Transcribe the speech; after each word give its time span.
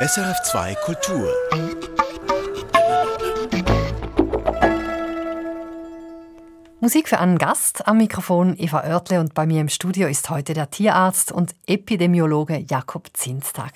SRF2 0.00 0.76
Kultur. 0.84 1.28
Musik 6.78 7.08
für 7.08 7.18
einen 7.18 7.36
Gast. 7.36 7.88
Am 7.88 7.96
Mikrofon 7.96 8.54
Eva 8.56 8.84
Oertle 8.84 9.18
und 9.18 9.34
bei 9.34 9.44
mir 9.44 9.60
im 9.60 9.68
Studio 9.68 10.06
ist 10.06 10.30
heute 10.30 10.54
der 10.54 10.70
Tierarzt 10.70 11.32
und 11.32 11.56
Epidemiologe 11.66 12.58
Jakob 12.58 13.08
Zinstag. 13.12 13.72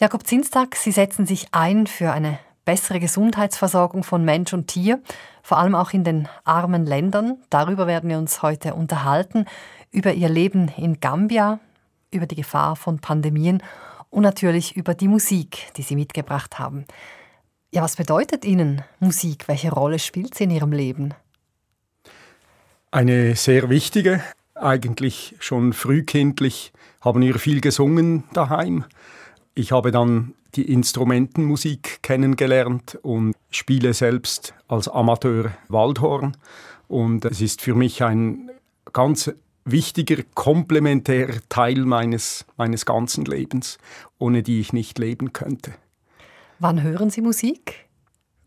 Jakob 0.00 0.26
Zinstag, 0.26 0.74
Sie 0.74 0.90
setzen 0.90 1.24
sich 1.24 1.46
ein 1.52 1.86
für 1.86 2.10
eine 2.10 2.40
bessere 2.64 2.98
Gesundheitsversorgung 2.98 4.02
von 4.02 4.24
Mensch 4.24 4.52
und 4.52 4.66
Tier, 4.66 5.00
vor 5.44 5.58
allem 5.58 5.76
auch 5.76 5.92
in 5.92 6.02
den 6.02 6.28
armen 6.42 6.84
Ländern. 6.84 7.38
Darüber 7.48 7.86
werden 7.86 8.10
wir 8.10 8.18
uns 8.18 8.42
heute 8.42 8.74
unterhalten, 8.74 9.44
über 9.92 10.14
Ihr 10.14 10.30
Leben 10.30 10.72
in 10.76 10.98
Gambia, 10.98 11.60
über 12.10 12.26
die 12.26 12.34
Gefahr 12.34 12.74
von 12.74 12.98
Pandemien 12.98 13.62
und 14.10 14.22
natürlich 14.22 14.76
über 14.76 14.94
die 14.94 15.08
Musik, 15.08 15.72
die 15.76 15.82
Sie 15.82 15.96
mitgebracht 15.96 16.58
haben. 16.58 16.86
Ja, 17.70 17.82
was 17.82 17.96
bedeutet 17.96 18.44
Ihnen 18.44 18.82
Musik? 18.98 19.46
Welche 19.46 19.70
Rolle 19.70 19.98
spielt 19.98 20.34
sie 20.34 20.44
in 20.44 20.50
Ihrem 20.50 20.72
Leben? 20.72 21.14
Eine 22.90 23.36
sehr 23.36 23.68
wichtige. 23.68 24.22
Eigentlich 24.54 25.36
schon 25.40 25.74
frühkindlich 25.74 26.72
haben 27.02 27.20
wir 27.20 27.38
viel 27.38 27.60
gesungen 27.60 28.24
daheim. 28.32 28.84
Ich 29.54 29.72
habe 29.72 29.90
dann 29.90 30.34
die 30.54 30.72
Instrumentenmusik 30.72 32.02
kennengelernt 32.02 32.98
und 33.02 33.34
spiele 33.50 33.92
selbst 33.92 34.54
als 34.66 34.88
Amateur 34.88 35.52
Waldhorn. 35.68 36.36
Und 36.88 37.26
es 37.26 37.42
ist 37.42 37.60
für 37.60 37.74
mich 37.74 38.02
ein 38.02 38.50
ganz 38.92 39.30
wichtiger, 39.70 40.22
komplementärer 40.34 41.40
Teil 41.48 41.84
meines, 41.84 42.44
meines 42.56 42.86
ganzen 42.86 43.24
Lebens, 43.24 43.78
ohne 44.18 44.42
die 44.42 44.60
ich 44.60 44.72
nicht 44.72 44.98
leben 44.98 45.32
könnte. 45.32 45.72
Wann 46.58 46.82
hören 46.82 47.10
Sie 47.10 47.20
Musik? 47.20 47.86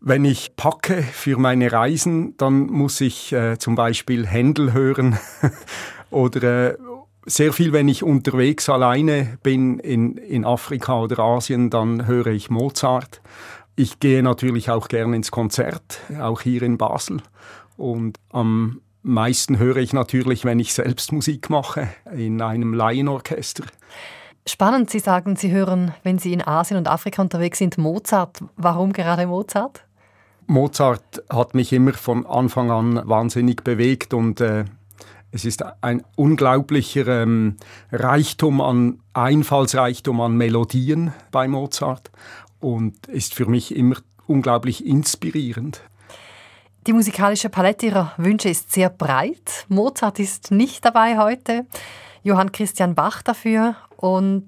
Wenn 0.00 0.24
ich 0.24 0.56
packe 0.56 1.02
für 1.02 1.38
meine 1.38 1.70
Reisen, 1.70 2.36
dann 2.36 2.66
muss 2.66 3.00
ich 3.00 3.32
äh, 3.32 3.58
zum 3.58 3.76
Beispiel 3.76 4.26
Händel 4.26 4.72
hören 4.72 5.18
oder 6.10 6.72
äh, 6.72 6.78
sehr 7.24 7.52
viel, 7.52 7.72
wenn 7.72 7.88
ich 7.88 8.02
unterwegs 8.02 8.68
alleine 8.68 9.38
bin 9.42 9.78
in, 9.78 10.16
in 10.16 10.44
Afrika 10.44 11.00
oder 11.00 11.20
Asien, 11.20 11.70
dann 11.70 12.06
höre 12.06 12.28
ich 12.28 12.50
Mozart. 12.50 13.22
Ich 13.76 14.00
gehe 14.00 14.22
natürlich 14.22 14.70
auch 14.70 14.88
gerne 14.88 15.16
ins 15.16 15.30
Konzert, 15.30 16.00
auch 16.20 16.40
hier 16.40 16.62
in 16.62 16.78
Basel. 16.78 17.22
Und 17.76 18.18
am 18.30 18.80
meisten 19.02 19.58
höre 19.58 19.76
ich 19.76 19.92
natürlich, 19.92 20.44
wenn 20.44 20.58
ich 20.58 20.74
selbst 20.74 21.12
Musik 21.12 21.50
mache, 21.50 21.88
in 22.14 22.40
einem 22.40 22.74
Laienorchester. 22.74 23.64
Spannend, 24.46 24.90
Sie 24.90 24.98
sagen, 24.98 25.36
Sie 25.36 25.52
hören, 25.52 25.94
wenn 26.02 26.18
Sie 26.18 26.32
in 26.32 26.46
Asien 26.46 26.76
und 26.76 26.88
Afrika 26.88 27.22
unterwegs 27.22 27.58
sind, 27.58 27.78
Mozart. 27.78 28.42
Warum 28.56 28.92
gerade 28.92 29.26
Mozart? 29.26 29.84
Mozart 30.46 31.22
hat 31.30 31.54
mich 31.54 31.72
immer 31.72 31.92
von 31.92 32.26
Anfang 32.26 32.70
an 32.70 33.00
wahnsinnig 33.08 33.62
bewegt 33.62 34.12
und 34.12 34.40
äh, 34.40 34.64
es 35.30 35.44
ist 35.44 35.64
ein 35.82 36.02
unglaublicher 36.16 37.22
ähm, 37.22 37.56
Reichtum 37.90 38.60
an 38.60 38.98
Einfallsreichtum 39.14 40.20
an 40.20 40.36
Melodien 40.36 41.12
bei 41.30 41.48
Mozart 41.48 42.10
und 42.60 43.06
ist 43.06 43.34
für 43.34 43.46
mich 43.46 43.74
immer 43.74 43.96
unglaublich 44.26 44.84
inspirierend. 44.84 45.80
Die 46.88 46.92
musikalische 46.92 47.48
Palette 47.48 47.86
Ihrer 47.86 48.12
Wünsche 48.16 48.48
ist 48.48 48.72
sehr 48.72 48.90
breit. 48.90 49.66
Mozart 49.68 50.18
ist 50.18 50.50
nicht 50.50 50.84
dabei 50.84 51.16
heute. 51.16 51.64
Johann 52.24 52.50
Christian 52.50 52.96
Bach 52.96 53.22
dafür 53.22 53.76
und 53.96 54.46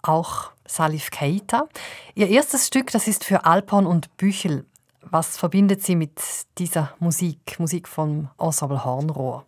auch 0.00 0.52
Salif 0.64 1.10
Keita. 1.10 1.66
Ihr 2.14 2.28
erstes 2.28 2.68
Stück, 2.68 2.92
das 2.92 3.08
ist 3.08 3.24
für 3.24 3.46
Alphorn 3.46 3.86
und 3.86 4.16
Büchel. 4.16 4.64
Was 5.02 5.36
verbindet 5.36 5.82
Sie 5.82 5.96
mit 5.96 6.20
dieser 6.58 6.94
Musik, 7.00 7.58
Musik 7.58 7.88
vom 7.88 8.28
Ensemble 8.38 8.84
Hornrohr? 8.84 9.44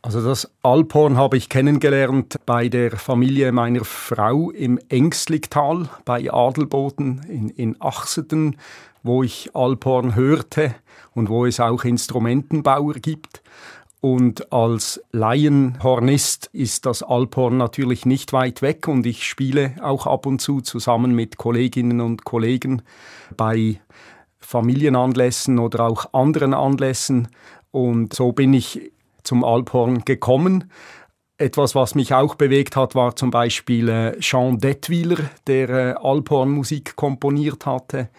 Also 0.00 0.22
das 0.22 0.48
Alphorn 0.62 1.16
habe 1.16 1.36
ich 1.36 1.48
kennengelernt 1.48 2.36
bei 2.46 2.68
der 2.68 2.96
Familie 2.98 3.50
meiner 3.50 3.84
Frau 3.84 4.50
im 4.50 4.78
Ängstlichtal 4.88 5.88
bei 6.04 6.30
Adelboden 6.30 7.24
in, 7.28 7.48
in 7.48 7.80
Achseten, 7.80 8.58
wo 9.04 9.22
ich 9.22 9.54
Alphorn 9.54 10.16
hörte 10.16 10.74
und 11.14 11.28
wo 11.28 11.46
es 11.46 11.60
auch 11.60 11.84
Instrumentenbauer 11.84 12.94
gibt. 12.94 13.42
Und 14.00 14.52
als 14.52 15.00
Laienhornist 15.12 16.50
ist 16.52 16.84
das 16.84 17.02
Alphorn 17.02 17.56
natürlich 17.56 18.04
nicht 18.04 18.32
weit 18.32 18.60
weg 18.60 18.88
und 18.88 19.06
ich 19.06 19.24
spiele 19.24 19.76
auch 19.80 20.06
ab 20.06 20.26
und 20.26 20.40
zu 20.40 20.60
zusammen 20.60 21.14
mit 21.14 21.38
Kolleginnen 21.38 22.00
und 22.00 22.24
Kollegen 22.24 22.82
bei 23.36 23.80
Familienanlässen 24.40 25.58
oder 25.58 25.86
auch 25.86 26.12
anderen 26.12 26.52
Anlässen. 26.52 27.28
Und 27.70 28.12
so 28.12 28.32
bin 28.32 28.52
ich 28.52 28.92
zum 29.22 29.42
Alphorn 29.42 30.04
gekommen. 30.04 30.70
Etwas, 31.38 31.74
was 31.74 31.94
mich 31.94 32.14
auch 32.14 32.36
bewegt 32.36 32.76
hat, 32.76 32.94
war 32.94 33.16
zum 33.16 33.30
Beispiel 33.30 33.88
äh, 33.88 34.20
Jean 34.20 34.58
Detwiler, 34.58 35.18
der 35.46 35.68
äh, 35.68 35.94
Alphorn-Musik 35.94 36.94
komponiert 36.94 37.66
hatte. 37.66 38.10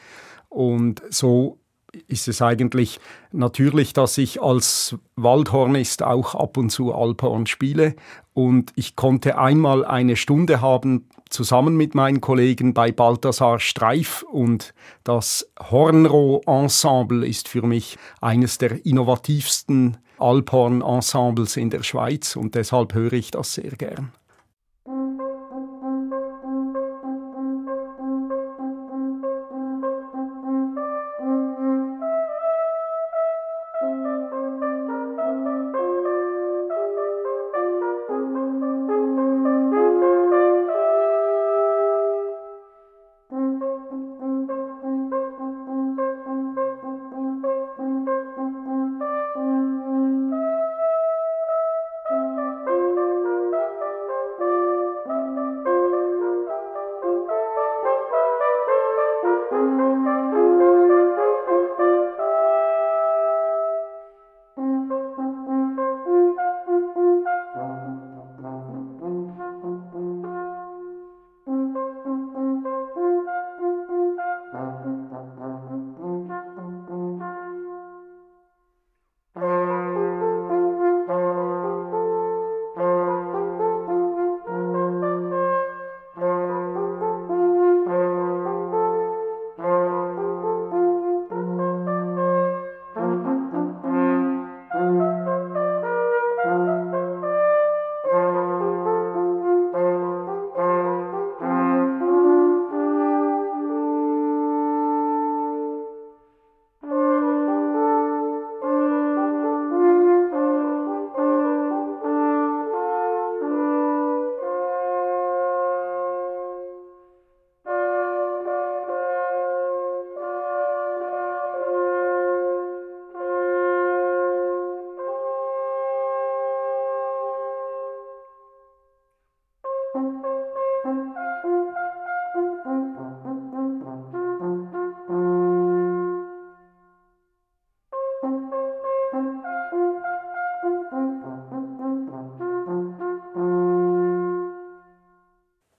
Und 0.56 1.04
so 1.10 1.60
ist 2.08 2.30
es 2.30 2.42
eigentlich 2.42 3.02
natürlich, 3.34 3.92
dass 3.92 4.18
ich 4.18 4.42
als 4.42 4.96
Waldhornist 5.18 6.02
auch 6.02 6.34
ab 6.34 6.56
und 6.56 6.70
zu 6.70 6.94
Alphorn 6.94 7.46
spiele. 7.46 7.96
Und 8.34 8.72
ich 8.78 8.96
konnte 8.96 9.38
einmal 9.38 9.84
eine 9.84 10.16
Stunde 10.16 10.62
haben, 10.62 11.10
zusammen 11.30 11.76
mit 11.76 11.94
meinen 11.94 12.22
Kollegen 12.22 12.74
bei 12.74 12.94
Balthasar 12.94 13.60
Streif. 13.60 14.24
Und 14.24 14.74
das 15.04 15.52
Hornroh-Ensemble 15.60 17.28
ist 17.28 17.50
für 17.50 17.62
mich 17.62 17.98
eines 18.22 18.58
der 18.58 18.86
innovativsten 18.86 19.98
Alphorn-Ensembles 20.20 21.58
in 21.58 21.70
der 21.70 21.84
Schweiz. 21.84 22.38
Und 22.38 22.56
deshalb 22.56 22.94
höre 22.94 23.12
ich 23.12 23.32
das 23.32 23.56
sehr 23.56 23.72
gern. 23.72 24.14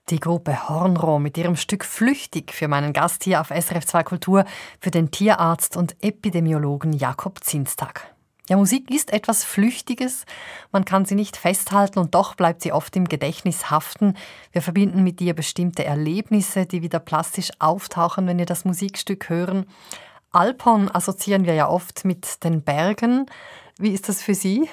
Die 0.09 0.21
Gruppe 0.21 0.69
Hornrohr 0.69 1.19
mit 1.19 1.37
ihrem 1.37 1.57
Stück 1.57 1.83
Flüchtig 1.83 2.53
für 2.53 2.69
meinen 2.69 2.93
Gast 2.93 3.25
hier 3.25 3.41
auf 3.41 3.49
SRF 3.49 3.85
2 3.85 4.03
Kultur, 4.03 4.45
für 4.79 4.89
den 4.89 5.11
Tierarzt 5.11 5.75
und 5.75 6.01
Epidemiologen 6.01 6.93
Jakob 6.93 7.43
Zinstag. 7.43 8.15
Ja, 8.47 8.55
Musik 8.55 8.89
ist 8.89 9.11
etwas 9.11 9.43
Flüchtiges. 9.43 10.25
Man 10.71 10.85
kann 10.85 11.03
sie 11.03 11.15
nicht 11.15 11.35
festhalten 11.35 11.99
und 11.99 12.15
doch 12.15 12.35
bleibt 12.35 12.61
sie 12.61 12.71
oft 12.71 12.95
im 12.95 13.09
Gedächtnis 13.09 13.69
haften. 13.69 14.13
Wir 14.53 14.61
verbinden 14.61 15.03
mit 15.03 15.19
ihr 15.19 15.33
bestimmte 15.33 15.83
Erlebnisse, 15.83 16.65
die 16.65 16.81
wieder 16.81 16.99
plastisch 16.99 17.49
auftauchen, 17.59 18.27
wenn 18.27 18.37
wir 18.37 18.45
das 18.45 18.63
Musikstück 18.63 19.27
hören. 19.27 19.65
Alpon 20.31 20.89
assoziieren 20.89 21.43
wir 21.43 21.53
ja 21.53 21.67
oft 21.67 22.05
mit 22.05 22.45
den 22.45 22.61
Bergen. 22.61 23.25
Wie 23.77 23.91
ist 23.91 24.07
das 24.07 24.21
für 24.21 24.35
Sie? 24.35 24.69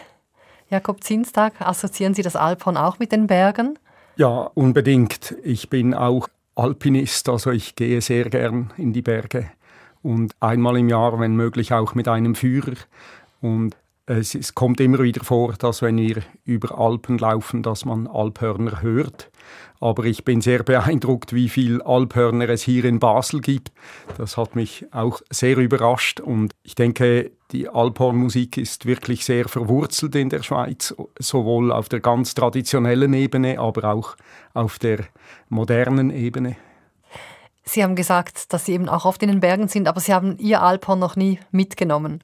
Jakob 0.70 1.02
Zinstag, 1.02 1.60
assoziieren 1.60 2.14
Sie 2.14 2.22
das 2.22 2.36
Alpon 2.36 2.76
auch 2.76 3.00
mit 3.00 3.10
den 3.10 3.26
Bergen? 3.26 3.80
Ja, 4.16 4.50
unbedingt. 4.54 5.34
Ich 5.42 5.68
bin 5.68 5.92
auch 5.92 6.28
Alpinist, 6.54 7.28
also 7.28 7.50
ich 7.50 7.74
gehe 7.74 8.00
sehr 8.00 8.30
gern 8.30 8.72
in 8.76 8.92
die 8.92 9.02
Berge 9.02 9.50
und 10.02 10.34
einmal 10.38 10.76
im 10.76 10.88
Jahr, 10.88 11.18
wenn 11.18 11.34
möglich, 11.34 11.72
auch 11.72 11.94
mit 11.94 12.06
einem 12.06 12.34
Führer. 12.34 12.76
Und 13.40 13.76
es, 14.06 14.34
es, 14.34 14.54
kommt 14.54 14.80
immer 14.80 14.98
wieder 15.00 15.24
vor, 15.24 15.54
dass 15.54 15.82
wenn 15.82 15.96
wir 15.96 16.22
über 16.44 16.78
Alpen 16.78 17.18
laufen, 17.18 17.62
dass 17.62 17.84
man 17.84 18.06
Alphörner 18.06 18.82
hört. 18.82 19.30
Aber 19.80 20.04
ich 20.04 20.24
bin 20.24 20.40
sehr 20.42 20.62
beeindruckt, 20.62 21.32
wie 21.32 21.48
viel 21.48 21.82
Alphörner 21.82 22.48
es 22.50 22.62
hier 22.62 22.84
in 22.84 23.00
Basel 23.00 23.40
gibt. 23.40 23.72
Das 24.18 24.36
hat 24.36 24.54
mich 24.54 24.86
auch 24.92 25.22
sehr 25.30 25.56
überrascht. 25.56 26.20
Und 26.20 26.54
ich 26.62 26.74
denke, 26.74 27.32
die 27.54 27.68
Alphornmusik 27.68 28.56
ist 28.56 28.84
wirklich 28.84 29.24
sehr 29.24 29.48
verwurzelt 29.48 30.16
in 30.16 30.28
der 30.28 30.42
Schweiz, 30.42 30.92
sowohl 31.18 31.70
auf 31.70 31.88
der 31.88 32.00
ganz 32.00 32.34
traditionellen 32.34 33.14
Ebene, 33.14 33.60
aber 33.60 33.92
auch 33.92 34.16
auf 34.54 34.80
der 34.80 35.04
modernen 35.48 36.10
Ebene. 36.10 36.56
Sie 37.62 37.82
haben 37.84 37.94
gesagt, 37.94 38.52
dass 38.52 38.66
Sie 38.66 38.72
eben 38.72 38.88
auch 38.88 39.04
oft 39.04 39.22
in 39.22 39.28
den 39.28 39.38
Bergen 39.40 39.68
sind, 39.68 39.86
aber 39.86 40.00
Sie 40.00 40.12
haben 40.12 40.36
Ihr 40.38 40.62
Alphorn 40.62 40.98
noch 40.98 41.14
nie 41.14 41.38
mitgenommen. 41.52 42.22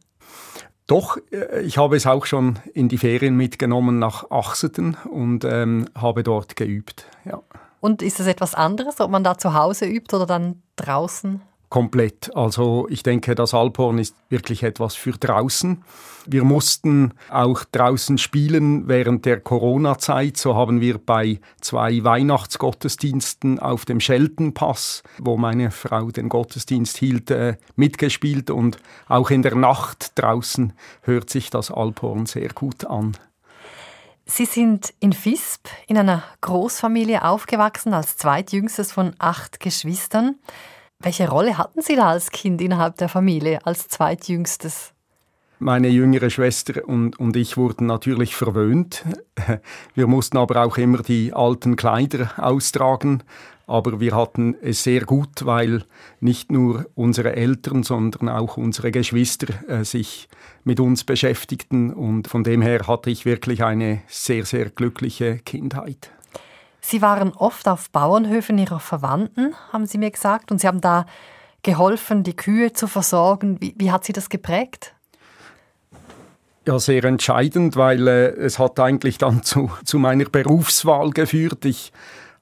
Doch, 0.88 1.16
äh, 1.30 1.60
ich 1.62 1.78
habe 1.78 1.96
es 1.96 2.06
auch 2.06 2.26
schon 2.26 2.58
in 2.74 2.88
die 2.88 2.98
Ferien 2.98 3.36
mitgenommen 3.36 4.00
nach 4.00 4.30
Achseten 4.30 4.96
und 5.08 5.44
ähm, 5.44 5.88
habe 5.96 6.24
dort 6.24 6.56
geübt. 6.56 7.06
Ja. 7.24 7.40
Und 7.78 8.02
ist 8.02 8.18
es 8.18 8.26
etwas 8.26 8.56
anderes, 8.56 9.00
ob 9.00 9.10
man 9.10 9.22
da 9.22 9.38
zu 9.38 9.54
Hause 9.54 9.86
übt 9.86 10.14
oder 10.14 10.26
dann 10.26 10.62
draußen? 10.74 11.40
Komplett. 11.70 12.36
Also 12.36 12.86
ich 12.90 13.02
denke, 13.02 13.34
das 13.34 13.54
Alphorn 13.54 13.98
ist 13.98 14.14
wirklich 14.28 14.64
etwas 14.64 14.94
für 14.96 15.12
draußen. 15.12 15.82
Wir 16.26 16.44
mussten 16.44 17.14
auch 17.30 17.64
draußen 17.64 18.18
spielen 18.18 18.88
während 18.88 19.24
der 19.24 19.40
Corona-Zeit. 19.40 20.36
So 20.36 20.54
haben 20.54 20.80
wir 20.80 20.98
bei 20.98 21.40
zwei 21.60 22.04
Weihnachtsgottesdiensten 22.04 23.58
auf 23.58 23.84
dem 23.86 24.00
Scheltenpass, 24.00 25.02
wo 25.18 25.38
meine 25.38 25.70
Frau 25.70 26.10
den 26.10 26.28
Gottesdienst 26.28 26.98
hielt, 26.98 27.32
mitgespielt. 27.76 28.50
Und 28.50 28.76
auch 29.08 29.30
in 29.30 29.42
der 29.42 29.54
Nacht 29.54 30.18
draußen 30.18 30.74
hört 31.02 31.30
sich 31.30 31.48
das 31.50 31.70
Alphorn 31.70 32.26
sehr 32.26 32.48
gut 32.50 32.84
an. 32.84 33.16
Sie 34.26 34.44
sind 34.44 34.92
in 35.00 35.12
Visp 35.12 35.68
in 35.86 35.96
einer 35.96 36.22
Großfamilie 36.40 37.24
aufgewachsen, 37.24 37.94
als 37.94 38.16
zweitjüngstes 38.16 38.92
von 38.92 39.14
acht 39.18 39.58
Geschwistern. 39.58 40.36
Welche 41.02 41.30
Rolle 41.30 41.56
hatten 41.56 41.80
Sie 41.80 41.96
da 41.96 42.10
als 42.10 42.30
Kind 42.30 42.60
innerhalb 42.60 42.98
der 42.98 43.08
Familie, 43.08 43.64
als 43.64 43.88
zweitjüngstes? 43.88 44.92
Meine 45.58 45.88
jüngere 45.88 46.28
Schwester 46.28 46.86
und, 46.86 47.18
und 47.18 47.36
ich 47.36 47.56
wurden 47.56 47.86
natürlich 47.86 48.36
verwöhnt. 48.36 49.04
Wir 49.94 50.06
mussten 50.06 50.36
aber 50.36 50.62
auch 50.64 50.76
immer 50.76 51.02
die 51.02 51.32
alten 51.32 51.76
Kleider 51.76 52.32
austragen. 52.36 53.22
Aber 53.66 54.00
wir 54.00 54.16
hatten 54.16 54.56
es 54.62 54.82
sehr 54.82 55.02
gut, 55.02 55.46
weil 55.46 55.84
nicht 56.18 56.50
nur 56.50 56.86
unsere 56.96 57.36
Eltern, 57.36 57.84
sondern 57.84 58.28
auch 58.28 58.56
unsere 58.56 58.90
Geschwister 58.90 59.46
äh, 59.68 59.84
sich 59.84 60.28
mit 60.64 60.80
uns 60.80 61.04
beschäftigten. 61.04 61.92
Und 61.92 62.26
von 62.26 62.42
dem 62.42 62.62
her 62.62 62.88
hatte 62.88 63.10
ich 63.10 63.24
wirklich 63.24 63.62
eine 63.62 64.02
sehr, 64.08 64.44
sehr 64.44 64.70
glückliche 64.70 65.38
Kindheit. 65.38 66.10
Sie 66.80 67.02
waren 67.02 67.32
oft 67.32 67.68
auf 67.68 67.90
Bauernhöfen 67.90 68.58
ihrer 68.58 68.80
Verwandten, 68.80 69.54
haben 69.72 69.86
Sie 69.86 69.98
mir 69.98 70.10
gesagt, 70.10 70.50
und 70.50 70.60
Sie 70.60 70.66
haben 70.66 70.80
da 70.80 71.06
geholfen, 71.62 72.22
die 72.22 72.34
Kühe 72.34 72.72
zu 72.72 72.86
versorgen. 72.86 73.60
Wie, 73.60 73.74
wie 73.76 73.92
hat 73.92 74.04
Sie 74.04 74.12
das 74.12 74.28
geprägt? 74.28 74.94
Ja, 76.66 76.78
sehr 76.78 77.04
entscheidend, 77.04 77.76
weil 77.76 78.06
äh, 78.06 78.28
es 78.28 78.58
hat 78.58 78.78
eigentlich 78.78 79.18
dann 79.18 79.42
zu, 79.42 79.70
zu 79.84 79.98
meiner 79.98 80.26
Berufswahl 80.26 81.10
geführt. 81.10 81.64
Ich 81.64 81.92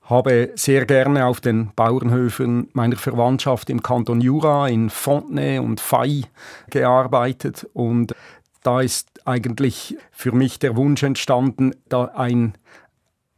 habe 0.02 0.52
sehr 0.54 0.86
gerne 0.86 1.26
auf 1.26 1.40
den 1.40 1.70
Bauernhöfen 1.76 2.68
meiner 2.72 2.96
Verwandtschaft 2.96 3.68
im 3.70 3.82
Kanton 3.82 4.20
Jura, 4.20 4.68
in 4.68 4.90
Fontenay 4.90 5.58
und 5.58 5.80
Fay 5.80 6.24
gearbeitet 6.70 7.66
und 7.74 8.14
da 8.62 8.80
ist 8.80 9.08
eigentlich 9.24 9.96
für 10.10 10.32
mich 10.32 10.58
der 10.58 10.76
Wunsch 10.76 11.02
entstanden, 11.02 11.74
da 11.88 12.06
ein 12.06 12.54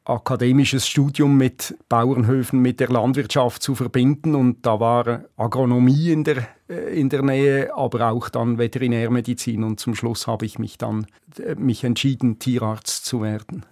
akademisches 0.04 0.86
Studium 0.86 1.36
mit 1.36 1.76
Bauernhöfen, 1.88 2.60
mit 2.60 2.80
der 2.80 2.88
Landwirtschaft 2.88 3.62
zu 3.62 3.74
verbinden. 3.74 4.34
Und 4.34 4.64
da 4.66 4.80
war 4.80 5.24
Agronomie 5.36 6.10
in 6.10 6.24
der, 6.24 6.48
äh, 6.68 6.98
in 6.98 7.08
der 7.08 7.22
Nähe, 7.22 7.74
aber 7.74 8.10
auch 8.10 8.28
dann 8.28 8.58
Veterinärmedizin. 8.58 9.64
Und 9.64 9.80
zum 9.80 9.94
Schluss 9.94 10.26
habe 10.26 10.46
ich 10.46 10.58
mich 10.58 10.78
dann 10.78 11.06
äh, 11.38 11.54
mich 11.54 11.84
entschieden, 11.84 12.38
Tierarzt 12.38 13.04
zu 13.04 13.22
werden. 13.22 13.64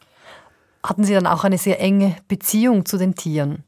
Hatten 0.83 1.05
Sie 1.05 1.15
dann 1.15 1.27
auch 1.27 1.45
eine 1.45 1.59
sehr 1.59 1.81
enge 1.81 2.17
Beziehung 2.29 2.87
zu 2.87 2.99
den 2.99 3.15
Tieren? 3.15 3.65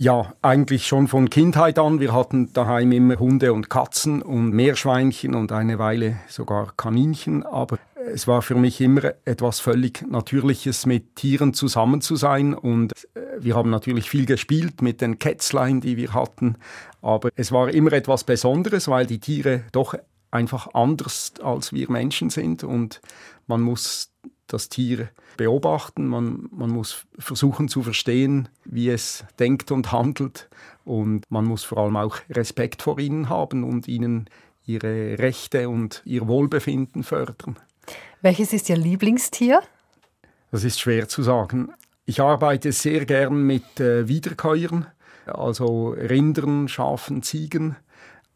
Ja, 0.00 0.32
eigentlich 0.42 0.86
schon 0.86 1.08
von 1.08 1.28
Kindheit 1.28 1.76
an. 1.76 1.98
Wir 1.98 2.12
hatten 2.12 2.52
daheim 2.52 2.92
immer 2.92 3.18
Hunde 3.18 3.52
und 3.52 3.68
Katzen 3.68 4.22
und 4.22 4.50
Meerschweinchen 4.50 5.34
und 5.34 5.50
eine 5.50 5.80
Weile 5.80 6.20
sogar 6.28 6.72
Kaninchen. 6.76 7.42
Aber 7.42 7.80
es 7.96 8.28
war 8.28 8.42
für 8.42 8.54
mich 8.54 8.80
immer 8.80 9.12
etwas 9.24 9.58
völlig 9.58 10.06
Natürliches, 10.08 10.86
mit 10.86 11.16
Tieren 11.16 11.52
zusammen 11.52 12.00
zu 12.00 12.14
sein. 12.14 12.54
Und 12.54 12.92
äh, 13.16 13.20
wir 13.40 13.56
haben 13.56 13.70
natürlich 13.70 14.08
viel 14.08 14.24
gespielt 14.24 14.82
mit 14.82 15.00
den 15.00 15.18
Kätzlein, 15.18 15.80
die 15.80 15.96
wir 15.96 16.14
hatten. 16.14 16.58
Aber 17.02 17.30
es 17.34 17.50
war 17.50 17.68
immer 17.68 17.92
etwas 17.92 18.22
Besonderes, 18.22 18.86
weil 18.86 19.04
die 19.04 19.18
Tiere 19.18 19.64
doch 19.72 19.96
einfach 20.30 20.74
anders 20.74 21.32
als 21.42 21.72
wir 21.72 21.90
Menschen 21.90 22.30
sind. 22.30 22.62
Und 22.62 23.00
man 23.48 23.62
muss 23.62 24.12
das 24.52 24.68
Tier 24.68 25.08
beobachten, 25.36 26.06
man, 26.06 26.48
man 26.50 26.70
muss 26.70 27.06
versuchen 27.18 27.68
zu 27.68 27.82
verstehen, 27.82 28.48
wie 28.64 28.88
es 28.90 29.24
denkt 29.38 29.70
und 29.70 29.92
handelt 29.92 30.48
und 30.84 31.30
man 31.30 31.44
muss 31.44 31.64
vor 31.64 31.78
allem 31.78 31.96
auch 31.96 32.18
Respekt 32.30 32.82
vor 32.82 32.98
ihnen 32.98 33.28
haben 33.28 33.64
und 33.64 33.88
ihnen 33.88 34.28
ihre 34.64 35.18
Rechte 35.18 35.68
und 35.68 36.02
ihr 36.04 36.26
Wohlbefinden 36.28 37.02
fördern. 37.02 37.56
Welches 38.20 38.52
ist 38.52 38.68
Ihr 38.68 38.76
Lieblingstier? 38.76 39.62
Das 40.50 40.64
ist 40.64 40.80
schwer 40.80 41.08
zu 41.08 41.22
sagen. 41.22 41.70
Ich 42.04 42.20
arbeite 42.20 42.72
sehr 42.72 43.04
gern 43.04 43.42
mit 43.42 43.80
äh, 43.80 44.08
Wiederkäuern, 44.08 44.86
also 45.26 45.90
Rindern, 45.90 46.68
Schafen, 46.68 47.22
Ziegen. 47.22 47.76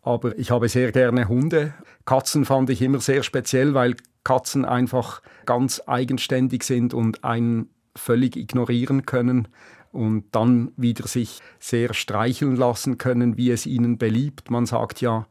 Aber 0.02 0.36
ich 0.36 0.50
habe 0.50 0.68
sehr 0.68 0.92
gerne 0.92 1.28
Hunde. 1.28 1.74
Katzen 2.04 2.44
fand 2.44 2.70
ich 2.70 2.82
immer 2.82 3.00
sehr 3.00 3.22
speziell, 3.22 3.74
weil 3.74 3.96
Katzen 4.24 4.64
einfach 4.64 5.22
ganz 5.46 5.82
eigenständig 5.86 6.64
sind 6.64 6.92
und 6.92 7.24
einen 7.24 7.70
völlig 7.94 8.36
ignorieren 8.36 9.06
können 9.06 9.48
und 9.92 10.24
dann 10.32 10.72
wieder 10.76 11.06
sich 11.06 11.40
sehr 11.58 11.94
streicheln 11.94 12.56
lassen 12.56 12.98
können, 12.98 13.36
wie 13.36 13.50
es 13.50 13.66
ihnen 13.66 13.98
beliebt. 13.98 14.50
Man 14.50 14.66
sagt 14.66 15.00
ja, 15.00 15.26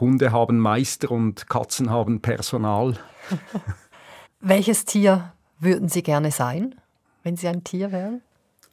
Hunde 0.00 0.32
haben 0.32 0.58
Meister 0.58 1.10
und 1.10 1.48
Katzen 1.48 1.90
haben 1.90 2.20
Personal. 2.20 2.94
Welches 4.40 4.84
Tier 4.84 5.32
würden 5.60 5.88
Sie 5.88 6.02
gerne 6.02 6.32
sein, 6.32 6.74
wenn 7.22 7.36
Sie 7.36 7.46
ein 7.46 7.62
Tier 7.62 7.92
wären? 7.92 8.22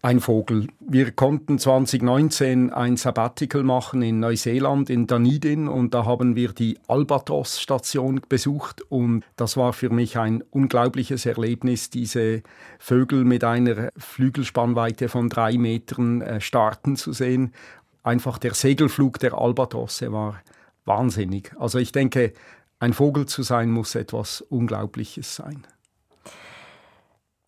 Ein 0.01 0.22
Vogel. 0.22 0.68
Wir 0.79 1.12
konnten 1.12 1.60
2019 1.60 2.72
ein 2.72 2.96
Sabbatical 2.96 3.63
machen 3.63 4.01
in 4.01 4.20
Neuseeland, 4.20 4.89
in 4.89 5.08
Dunedin, 5.08 5.68
und 5.68 5.94
da 5.94 6.06
haben 6.06 6.36
wir 6.36 6.53
die 6.53 6.77
Albatros-Station 6.88 8.22
besucht. 8.29 8.82
Und 8.89 9.25
das 9.36 9.58
war 9.58 9.74
für 9.74 9.89
mich 9.89 10.18
ein 10.18 10.41
unglaubliches 10.51 11.25
Erlebnis, 11.25 11.89
diese 11.89 12.44
Vögel 12.79 13.25
mit 13.25 13.44
einer 13.44 13.89
Flügelspannweite 13.98 15.10
von 15.10 15.27
drei 15.27 15.58
Metern 15.58 16.22
äh, 16.22 16.39
starten 16.39 16.96
zu 16.96 17.12
sehen. 17.12 17.53
Einfach 18.01 18.38
der 18.38 18.53
Segelflug 18.53 19.20
der 19.20 19.34
Albatrosse 19.34 20.13
war 20.13 20.41
wahnsinnig. 20.86 21.53
Also 21.60 21.77
ich 21.77 21.91
denke, 21.91 22.34
ein 22.79 22.94
Vogel 22.94 23.25
zu 23.25 23.44
sein 23.44 23.70
muss 23.70 23.96
etwas 23.96 24.39
Unglaubliches 24.41 25.36
sein. 25.36 25.68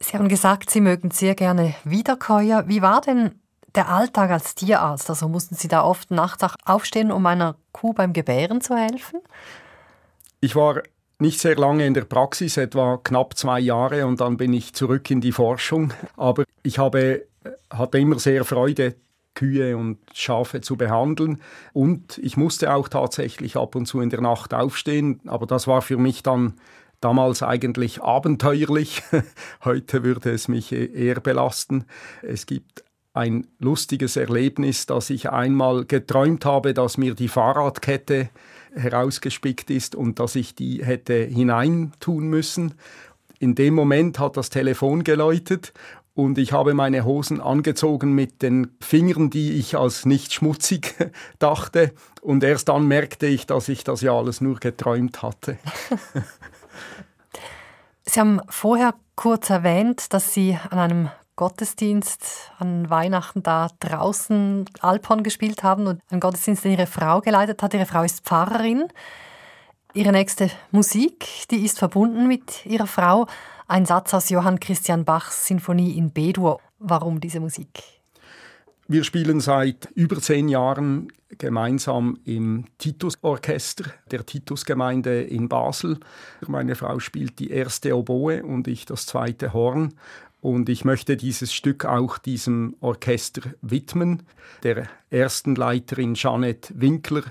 Sie 0.02 0.18
haben 0.18 0.28
gesagt, 0.28 0.70
Sie 0.70 0.82
mögen 0.82 1.12
sehr 1.12 1.36
gerne 1.36 1.76
Wiederkäuer. 1.84 2.68
Wie 2.68 2.82
war 2.82 3.02
denn 3.02 3.40
der 3.76 3.88
Alltag 3.88 4.32
als 4.32 4.56
Tierarzt? 4.56 5.10
Also 5.10 5.30
mussten 5.30 5.56
Sie 5.56 5.68
da 5.68 5.84
oft 5.84 6.12
nachts 6.12 6.44
aufstehen, 6.66 7.12
um 7.12 7.26
einer 7.26 7.56
Kuh 7.72 7.94
beim 7.94 8.12
Gebären 8.12 8.62
zu 8.62 8.76
helfen? 8.76 9.20
Ich 10.42 10.56
war 10.56 10.82
nicht 11.20 11.40
sehr 11.40 11.56
lange 11.56 11.86
in 11.86 11.94
der 11.94 12.06
Praxis, 12.06 12.58
etwa 12.58 12.98
knapp 12.98 13.38
zwei 13.38 13.60
Jahre, 13.60 14.08
und 14.08 14.20
dann 14.20 14.38
bin 14.38 14.54
ich 14.54 14.74
zurück 14.74 15.10
in 15.12 15.22
die 15.22 15.32
Forschung. 15.32 15.94
Aber 16.18 16.44
ich 16.64 16.80
habe 16.80 17.28
hatte 17.70 18.00
immer 18.00 18.20
sehr 18.20 18.44
Freude, 18.44 18.96
Kühe 19.34 19.78
und 19.78 19.98
Schafe 20.14 20.62
zu 20.62 20.76
behandeln. 20.76 21.42
Und 21.74 22.18
ich 22.18 22.38
musste 22.38 22.74
auch 22.74 22.90
tatsächlich 22.90 23.56
ab 23.56 23.76
und 23.76 23.86
zu 23.86 24.02
in 24.02 24.10
der 24.10 24.22
Nacht 24.22 24.54
aufstehen, 24.54 25.22
aber 25.26 25.46
das 25.46 25.68
war 25.68 25.82
für 25.82 25.98
mich 25.98 26.24
dann 26.24 26.56
damals 27.02 27.44
eigentlich 27.44 28.02
abenteuerlich. 28.02 29.04
Heute 29.66 30.04
würde 30.04 30.32
es 30.32 30.48
mich 30.48 30.72
e-, 30.72 30.86
eher 30.86 31.20
belasten. 31.20 31.86
Es 32.22 32.46
gibt 32.46 32.84
ein 33.14 33.48
lustiges 33.60 34.16
Erlebnis, 34.16 34.86
dass 34.86 35.10
ich 35.10 35.30
einmal 35.30 35.86
geträumt 35.86 36.46
habe, 36.46 36.74
dass 36.74 36.98
mir 36.98 37.14
die 37.14 37.28
Fahrradkette 37.28 38.30
herausgespickt 38.74 39.70
ist 39.70 39.96
und 39.96 40.20
dass 40.20 40.36
ich 40.36 40.56
die 40.56 40.86
hätte 40.86 41.16
hineintun 41.26 42.30
müssen. 42.30 42.76
In 43.40 43.56
dem 43.56 43.74
Moment 43.74 44.20
hat 44.20 44.38
das 44.38 44.50
Telefon 44.50 45.04
geläutet 45.04 45.74
und 46.14 46.38
ich 46.38 46.54
habe 46.54 46.74
meine 46.74 47.06
Hosen 47.06 47.42
angezogen 47.42 48.14
mit 48.14 48.42
den 48.42 48.72
Fingern, 48.82 49.30
die 49.30 49.54
ich 49.54 49.78
als 49.78 50.06
nicht 50.06 50.34
schmutzig 50.34 50.96
dachte. 51.40 51.94
Und 52.22 52.44
erst 52.44 52.70
dann 52.70 52.88
merkte 52.88 53.28
ich, 53.28 53.48
dass 53.48 53.70
ich 53.70 53.84
das 53.84 54.02
ja 54.02 54.14
alles 54.14 54.42
nur 54.42 54.60
geträumt 54.60 55.22
hatte. 55.22 55.58
Sie 58.04 58.20
haben 58.20 58.42
vorher 58.50 58.96
kurz 59.16 59.50
erwähnt, 59.50 60.14
dass 60.14 60.34
Sie 60.34 60.58
an 60.70 60.80
einem 60.80 61.10
Gottesdienst 61.36 62.52
an 62.60 62.90
Weihnachten 62.90 63.42
da 63.42 63.70
draußen 63.80 64.66
Alphorn 64.80 65.24
gespielt 65.24 65.64
haben 65.64 65.88
und 65.88 66.02
einen 66.12 66.20
Gottesdienst, 66.20 66.64
den 66.64 66.74
Ihre 66.74 66.88
Frau 66.88 67.22
geleitet 67.22 67.64
hat. 67.64 67.74
Ihre 67.74 67.86
Frau 67.86 68.04
ist 68.04 68.26
Pfarrerin. 68.26 68.88
Ihre 69.94 70.12
nächste 70.12 70.50
Musik, 70.72 71.28
die 71.50 71.66
ist 71.66 71.80
verbunden 71.80 72.28
mit 72.28 72.66
Ihrer 72.66 72.88
Frau. 72.88 73.28
Ein 73.68 73.86
Satz 73.86 74.14
aus 74.14 74.30
Johann 74.30 74.60
Christian 74.60 75.06
Bachs 75.06 75.48
Sinfonie 75.48 75.98
in 75.98 76.12
B-Dur. 76.12 76.60
Warum 76.80 77.20
diese 77.20 77.40
Musik? 77.40 78.01
Wir 78.92 79.06
spielen 79.06 79.40
seit 79.40 79.88
über 79.96 80.20
zehn 80.20 80.50
Jahren 80.50 81.14
gemeinsam 81.38 82.20
im 82.26 82.66
Titus-Orchester 82.78 83.86
der 84.12 84.26
Titus-Gemeinde 84.26 85.22
in 85.22 85.48
Basel. 85.48 85.98
Meine 86.46 86.76
Frau 86.76 87.00
spielt 87.00 87.40
die 87.40 87.52
erste 87.52 87.96
Oboe 87.96 88.44
und 88.44 88.68
ich 88.68 88.86
das 88.86 89.06
zweite 89.06 89.54
Horn. 89.54 89.94
Und 90.42 90.68
ich 90.68 90.84
möchte 90.84 91.16
dieses 91.16 91.54
Stück 91.54 91.86
auch 91.86 92.18
diesem 92.18 92.76
Orchester 92.82 93.52
widmen. 93.62 94.24
Der 94.64 94.90
ersten 95.10 95.56
Leiterin 95.56 96.16
Jeanette 96.16 96.74
Winkler 96.76 97.24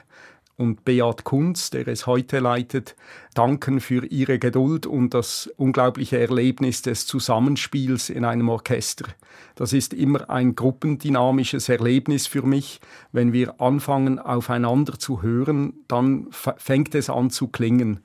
und 0.61 0.85
Beat 0.85 1.25
Kunz, 1.25 1.71
der 1.71 1.89
es 1.89 2.07
heute 2.07 2.39
leitet, 2.39 2.95
danken 3.33 3.81
für 3.81 4.05
ihre 4.05 4.39
Geduld 4.39 4.87
und 4.87 5.15
das 5.15 5.51
unglaubliche 5.57 6.19
Erlebnis 6.19 6.83
des 6.83 7.07
Zusammenspiels 7.07 8.11
in 8.11 8.27
einem 8.27 8.51
Orchester. 8.51 9.07
Das 9.55 9.73
ist 9.73 9.95
immer 9.95 10.29
ein 10.29 10.55
gruppendynamisches 10.55 11.71
Erlebnis 11.71 12.27
für 12.27 12.43
mich. 12.43 12.81
Wenn 13.11 13.33
wir 13.33 13.59
anfangen, 13.59 14.19
aufeinander 14.19 14.99
zu 14.99 15.23
hören, 15.23 15.73
dann 15.89 16.27
fängt 16.31 16.95
es 16.95 17.09
an 17.09 17.31
zu 17.31 17.49
klingen. 17.49 18.01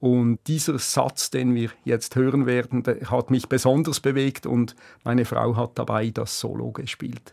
Und 0.00 0.40
dieser 0.48 0.80
Satz, 0.80 1.30
den 1.30 1.54
wir 1.54 1.70
jetzt 1.84 2.16
hören 2.16 2.46
werden, 2.46 2.82
hat 3.08 3.30
mich 3.30 3.48
besonders 3.48 4.00
bewegt 4.00 4.44
und 4.44 4.74
meine 5.04 5.24
Frau 5.24 5.54
hat 5.54 5.78
dabei 5.78 6.10
das 6.10 6.40
Solo 6.40 6.72
gespielt. 6.72 7.32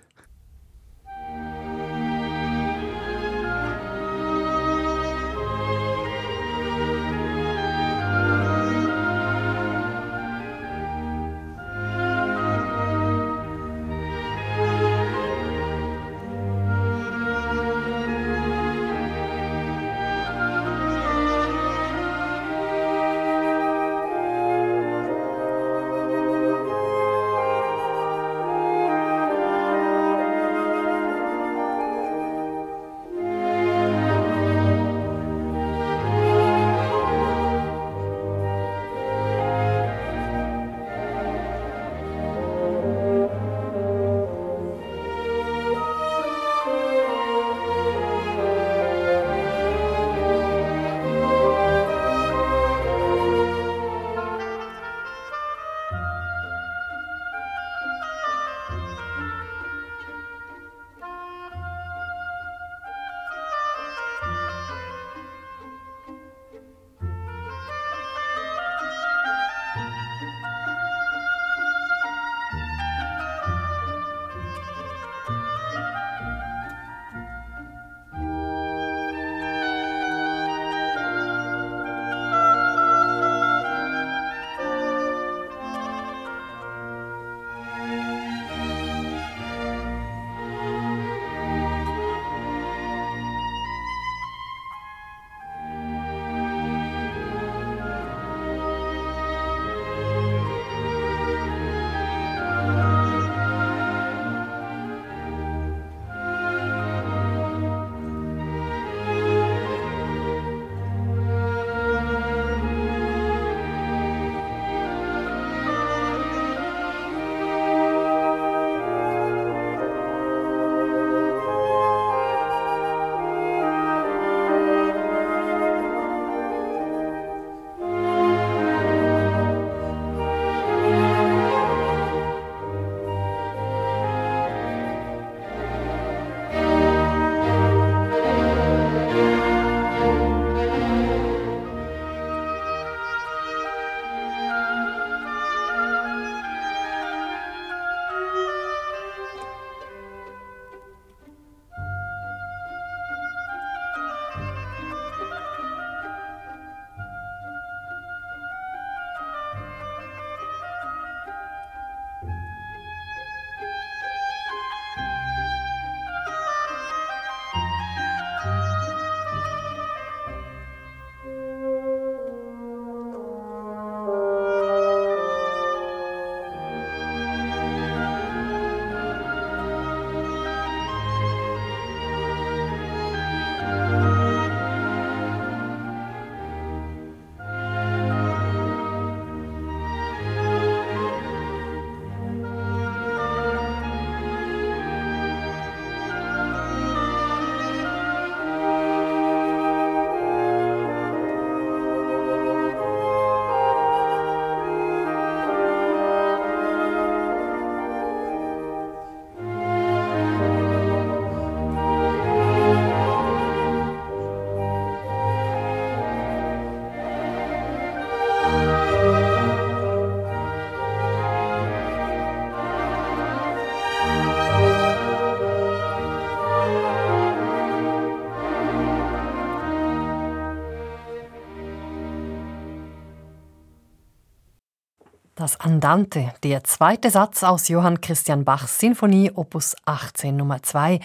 Das 235.40 235.58
Andante, 235.62 236.34
der 236.44 236.66
zweite 236.66 237.10
Satz 237.10 237.44
aus 237.44 237.70
Johann 237.70 238.02
Christian 238.02 238.44
Bachs 238.44 238.78
Sinfonie 238.80 239.32
Opus 239.34 239.74
18 239.86 240.36
Nummer 240.36 240.62
2 240.62 241.00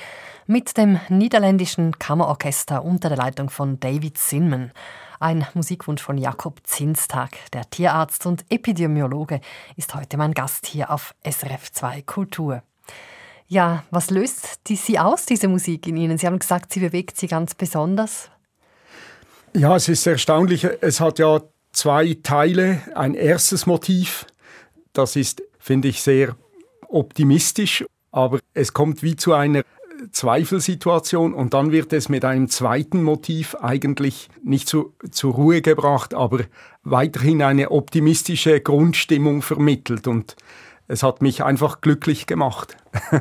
mit 0.49 0.77
dem 0.77 0.99
niederländischen 1.09 2.01
Kammerorchester 2.01 2.85
unter 2.85 3.11
der 3.11 3.19
Leitung 3.19 3.49
von 3.49 3.79
David 3.79 4.19
Sinman. 4.19 4.73
Ein 5.21 5.47
Musikwunsch 5.55 6.03
von 6.03 6.19
Jakob 6.19 6.59
Zinstag, 6.65 7.31
der 7.53 7.71
Tierarzt 7.71 8.27
und 8.27 8.45
Epidemiologe, 8.49 9.41
ist 9.77 9.95
heute 9.95 10.17
mein 10.17 10.35
Gast 10.35 10.67
hier 10.67 10.91
auf 10.91 11.15
SRF 11.23 11.71
2 11.71 12.03
Kultur. 12.03 12.65
Ja, 13.47 13.85
was 13.93 14.11
löst 14.11 14.67
die, 14.67 14.75
Sie 14.75 14.99
aus, 14.99 15.27
diese 15.27 15.47
Musik 15.47 15.87
in 15.87 15.97
Ihnen? 15.97 16.19
Sie 16.19 16.27
haben 16.27 16.41
gesagt, 16.41 16.73
sie 16.73 16.81
bewegt 16.81 17.17
Sie 17.17 17.29
ganz 17.29 17.55
besonders. 17.55 18.31
Ja, 19.53 19.77
es 19.77 19.89
ist 19.89 20.05
erstaunlich. 20.09 20.65
Es 20.65 20.99
hat 20.99 21.21
ja 21.21 21.41
zwei 21.75 22.17
Teile. 22.23 22.81
Ein 22.95 23.15
erstes 23.15 23.67
Motiv, 23.67 24.27
das 24.93 25.17
ist, 25.17 25.43
finde 25.59 25.89
ich, 25.89 26.03
sehr 26.03 26.37
optimistisch, 26.89 27.85
aber 28.13 28.39
es 28.55 28.73
kommt 28.73 29.03
wie 29.03 29.17
zu 29.17 29.35
einer 29.35 29.63
Zweifelsituation 30.13 31.35
und 31.35 31.55
dann 31.55 31.73
wird 31.73 31.93
es 31.93 32.09
mit 32.09 32.25
einem 32.25 32.49
zweiten 32.49 33.03
Motiv 33.03 33.55
eigentlich 33.57 34.29
nicht 34.43 34.69
zu, 34.69 34.95
zur 35.11 35.35
Ruhe 35.35 35.63
gebracht, 35.63 36.15
aber 36.15 36.41
weiterhin 36.83 37.43
eine 37.43 37.71
optimistische 37.71 38.61
Grundstimmung 38.61 39.43
vermittelt 39.43 40.07
und 40.07 40.37
es 40.89 41.03
hat 41.03 41.23
mich 41.23 41.43
einfach 41.43 41.81
glücklich 41.81 42.27
gemacht. 42.27 42.77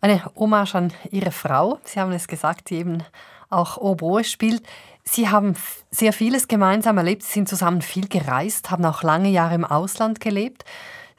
Eine 0.00 0.24
Hommage 0.36 0.74
an 0.74 0.92
Ihre 1.10 1.30
Frau, 1.30 1.78
Sie 1.84 1.98
haben 1.98 2.12
es 2.12 2.28
gesagt, 2.28 2.70
die 2.70 2.76
eben 2.76 3.02
auch 3.48 3.76
Oboe 3.76 4.24
spielt. 4.24 4.62
Sie 5.08 5.28
haben 5.28 5.54
sehr 5.90 6.12
vieles 6.12 6.48
gemeinsam 6.48 6.98
erlebt, 6.98 7.22
Sie 7.22 7.32
sind 7.32 7.48
zusammen 7.48 7.80
viel 7.80 8.08
gereist, 8.08 8.70
haben 8.70 8.84
auch 8.84 9.02
lange 9.02 9.30
Jahre 9.30 9.54
im 9.54 9.64
Ausland 9.64 10.20
gelebt. 10.20 10.64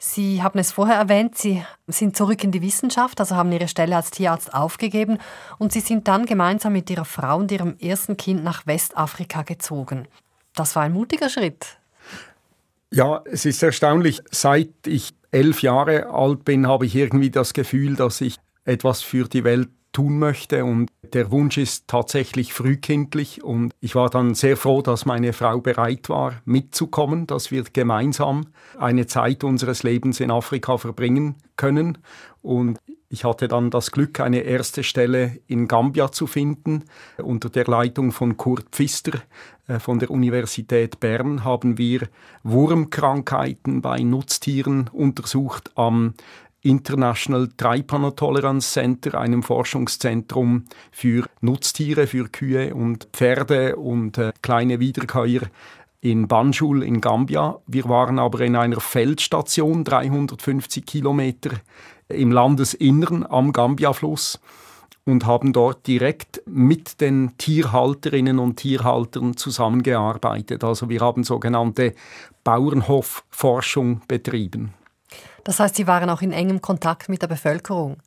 Sie 0.00 0.42
haben 0.42 0.60
es 0.60 0.70
vorher 0.70 0.96
erwähnt, 0.96 1.36
Sie 1.36 1.64
sind 1.88 2.16
zurück 2.16 2.44
in 2.44 2.52
die 2.52 2.62
Wissenschaft, 2.62 3.18
also 3.18 3.34
haben 3.34 3.50
Ihre 3.50 3.66
Stelle 3.66 3.96
als 3.96 4.10
Tierarzt 4.10 4.54
aufgegeben 4.54 5.18
und 5.58 5.72
Sie 5.72 5.80
sind 5.80 6.06
dann 6.06 6.26
gemeinsam 6.26 6.74
mit 6.74 6.88
Ihrer 6.90 7.04
Frau 7.04 7.38
und 7.38 7.50
Ihrem 7.50 7.76
ersten 7.80 8.16
Kind 8.16 8.44
nach 8.44 8.66
Westafrika 8.66 9.42
gezogen. 9.42 10.06
Das 10.54 10.76
war 10.76 10.84
ein 10.84 10.92
mutiger 10.92 11.28
Schritt. 11.28 11.78
Ja, 12.90 13.22
es 13.24 13.44
ist 13.44 13.62
erstaunlich. 13.62 14.22
Seit 14.30 14.70
ich 14.86 15.14
elf 15.30 15.62
Jahre 15.62 16.10
alt 16.10 16.44
bin, 16.44 16.68
habe 16.68 16.86
ich 16.86 16.94
irgendwie 16.94 17.30
das 17.30 17.52
Gefühl, 17.52 17.96
dass 17.96 18.20
ich 18.20 18.36
etwas 18.64 19.02
für 19.02 19.24
die 19.24 19.44
Welt 19.44 19.68
tun 19.98 20.20
möchte. 20.20 20.64
Und 20.64 20.92
der 21.12 21.32
Wunsch 21.32 21.58
ist 21.58 21.88
tatsächlich 21.88 22.52
frühkindlich. 22.52 23.42
Und 23.42 23.72
ich 23.80 23.96
war 23.96 24.08
dann 24.08 24.34
sehr 24.34 24.56
froh, 24.56 24.80
dass 24.80 25.06
meine 25.06 25.32
Frau 25.32 25.60
bereit 25.60 26.08
war, 26.08 26.34
mitzukommen, 26.44 27.26
dass 27.26 27.50
wir 27.50 27.64
gemeinsam 27.64 28.46
eine 28.78 29.08
Zeit 29.08 29.42
unseres 29.42 29.82
Lebens 29.82 30.20
in 30.20 30.30
Afrika 30.30 30.78
verbringen 30.78 31.34
können. 31.56 31.98
Und 32.42 32.78
ich 33.08 33.24
hatte 33.24 33.48
dann 33.48 33.70
das 33.70 33.90
Glück, 33.90 34.20
eine 34.20 34.40
erste 34.40 34.84
Stelle 34.84 35.40
in 35.48 35.66
Gambia 35.66 36.12
zu 36.12 36.28
finden. 36.28 36.84
Unter 37.16 37.48
der 37.48 37.64
Leitung 37.64 38.12
von 38.12 38.36
Kurt 38.36 38.66
Pfister 38.70 39.18
äh, 39.66 39.80
von 39.80 39.98
der 39.98 40.10
Universität 40.10 41.00
Bern 41.00 41.42
haben 41.42 41.76
wir 41.76 42.08
Wurmkrankheiten 42.44 43.82
bei 43.82 43.98
Nutztieren 44.00 44.88
untersucht 44.92 45.72
am 45.74 46.14
International 46.62 47.48
Trypanotolerance 47.56 48.72
Center, 48.72 49.18
einem 49.18 49.42
Forschungszentrum 49.42 50.64
für 50.90 51.26
Nutztiere, 51.40 52.06
für 52.06 52.28
Kühe 52.28 52.74
und 52.74 53.08
Pferde 53.12 53.76
und 53.76 54.18
äh, 54.18 54.32
kleine 54.42 54.80
Wiederkäuer 54.80 55.42
in 56.00 56.28
Banjul 56.28 56.82
in 56.82 57.00
Gambia. 57.00 57.58
Wir 57.66 57.88
waren 57.88 58.18
aber 58.18 58.40
in 58.40 58.56
einer 58.56 58.80
Feldstation, 58.80 59.84
350 59.84 60.84
Kilometer 60.84 61.50
im 62.08 62.32
Landesinnern 62.32 63.24
am 63.24 63.52
Gambia-Fluss 63.52 64.40
und 65.04 65.26
haben 65.26 65.52
dort 65.52 65.86
direkt 65.86 66.42
mit 66.46 67.00
den 67.00 67.36
Tierhalterinnen 67.38 68.38
und 68.38 68.56
Tierhaltern 68.56 69.36
zusammengearbeitet. 69.36 70.62
Also 70.64 70.88
wir 70.88 71.00
haben 71.00 71.24
sogenannte 71.24 71.94
Bauernhofforschung 72.44 74.02
betrieben. 74.06 74.74
Das 75.44 75.60
heißt, 75.60 75.76
Sie 75.76 75.86
waren 75.86 76.10
auch 76.10 76.22
in 76.22 76.32
engem 76.32 76.60
Kontakt 76.60 77.08
mit 77.08 77.22
der 77.22 77.28
Bevölkerung? 77.28 77.98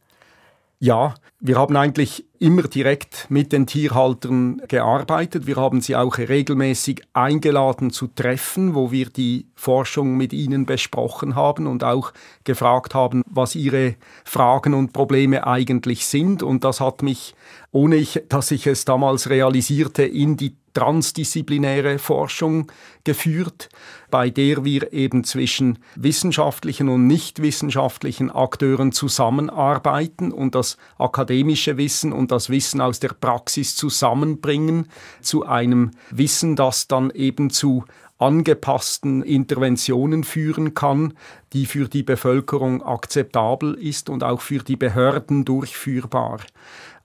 Ja, 0.79 1.15
wir 1.39 1.57
haben 1.57 1.75
eigentlich 1.77 2.25
immer 2.41 2.63
direkt 2.63 3.27
mit 3.29 3.53
den 3.53 3.67
Tierhaltern 3.67 4.63
gearbeitet. 4.67 5.45
Wir 5.45 5.57
haben 5.57 5.79
sie 5.79 5.95
auch 5.95 6.17
regelmäßig 6.17 7.03
eingeladen 7.13 7.91
zu 7.91 8.07
Treffen, 8.07 8.73
wo 8.73 8.91
wir 8.91 9.11
die 9.11 9.45
Forschung 9.53 10.17
mit 10.17 10.33
ihnen 10.33 10.65
besprochen 10.65 11.35
haben 11.35 11.67
und 11.67 11.83
auch 11.83 12.13
gefragt 12.43 12.95
haben, 12.95 13.21
was 13.29 13.53
ihre 13.53 13.95
Fragen 14.25 14.73
und 14.73 14.91
Probleme 14.91 15.45
eigentlich 15.45 16.07
sind. 16.07 16.41
Und 16.41 16.63
das 16.63 16.79
hat 16.81 17.03
mich, 17.03 17.35
ohne 17.71 17.97
ich, 17.97 18.23
dass 18.27 18.49
ich 18.49 18.65
es 18.65 18.85
damals 18.85 19.29
realisierte, 19.29 20.03
in 20.03 20.35
die 20.35 20.55
transdisziplinäre 20.73 21.99
Forschung 21.99 22.71
geführt, 23.03 23.69
bei 24.09 24.29
der 24.29 24.63
wir 24.63 24.93
eben 24.93 25.23
zwischen 25.23 25.79
wissenschaftlichen 25.95 26.89
und 26.89 27.07
nichtwissenschaftlichen 27.07 28.29
Akteuren 28.29 28.91
zusammenarbeiten 28.91 30.31
und 30.31 30.55
das 30.55 30.77
akademische 30.97 31.77
Wissen 31.77 32.13
und 32.13 32.30
das 32.31 32.49
Wissen 32.49 32.81
aus 32.81 32.99
der 32.99 33.09
Praxis 33.09 33.75
zusammenbringen 33.75 34.87
zu 35.21 35.45
einem 35.45 35.91
Wissen, 36.09 36.55
das 36.55 36.87
dann 36.87 37.11
eben 37.11 37.49
zu 37.49 37.85
angepassten 38.17 39.23
Interventionen 39.23 40.23
führen 40.23 40.75
kann, 40.75 41.13
die 41.53 41.65
für 41.65 41.87
die 41.89 42.03
Bevölkerung 42.03 42.83
akzeptabel 42.83 43.73
ist 43.73 44.09
und 44.09 44.23
auch 44.23 44.41
für 44.41 44.59
die 44.59 44.75
Behörden 44.75 45.43
durchführbar. 45.43 46.41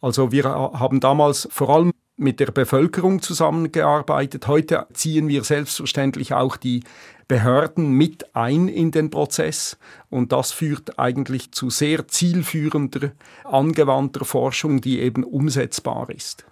Also 0.00 0.30
wir 0.30 0.44
haben 0.44 1.00
damals 1.00 1.48
vor 1.50 1.70
allem 1.70 1.92
mit 2.16 2.40
der 2.40 2.46
Bevölkerung 2.46 3.20
zusammengearbeitet. 3.20 4.46
Heute 4.46 4.87
ziehen 4.92 5.29
wir 5.29 5.44
selbstverständlich 5.44 6.33
auch 6.33 6.57
die 6.57 6.83
Behörden 7.29 7.90
mit 7.92 8.35
ein 8.35 8.68
in 8.68 8.90
den 8.90 9.11
Prozess 9.11 9.76
und 10.11 10.33
das 10.33 10.52
führt 10.52 10.98
eigentlich 10.98 11.52
zu 11.52 11.70
sehr 11.70 12.09
zielführender, 12.09 13.12
angewandter 13.44 14.24
Forschung, 14.24 14.81
die 14.81 15.00
eben 15.00 15.24
umsetzbar 15.24 16.09
ist. 16.11 16.46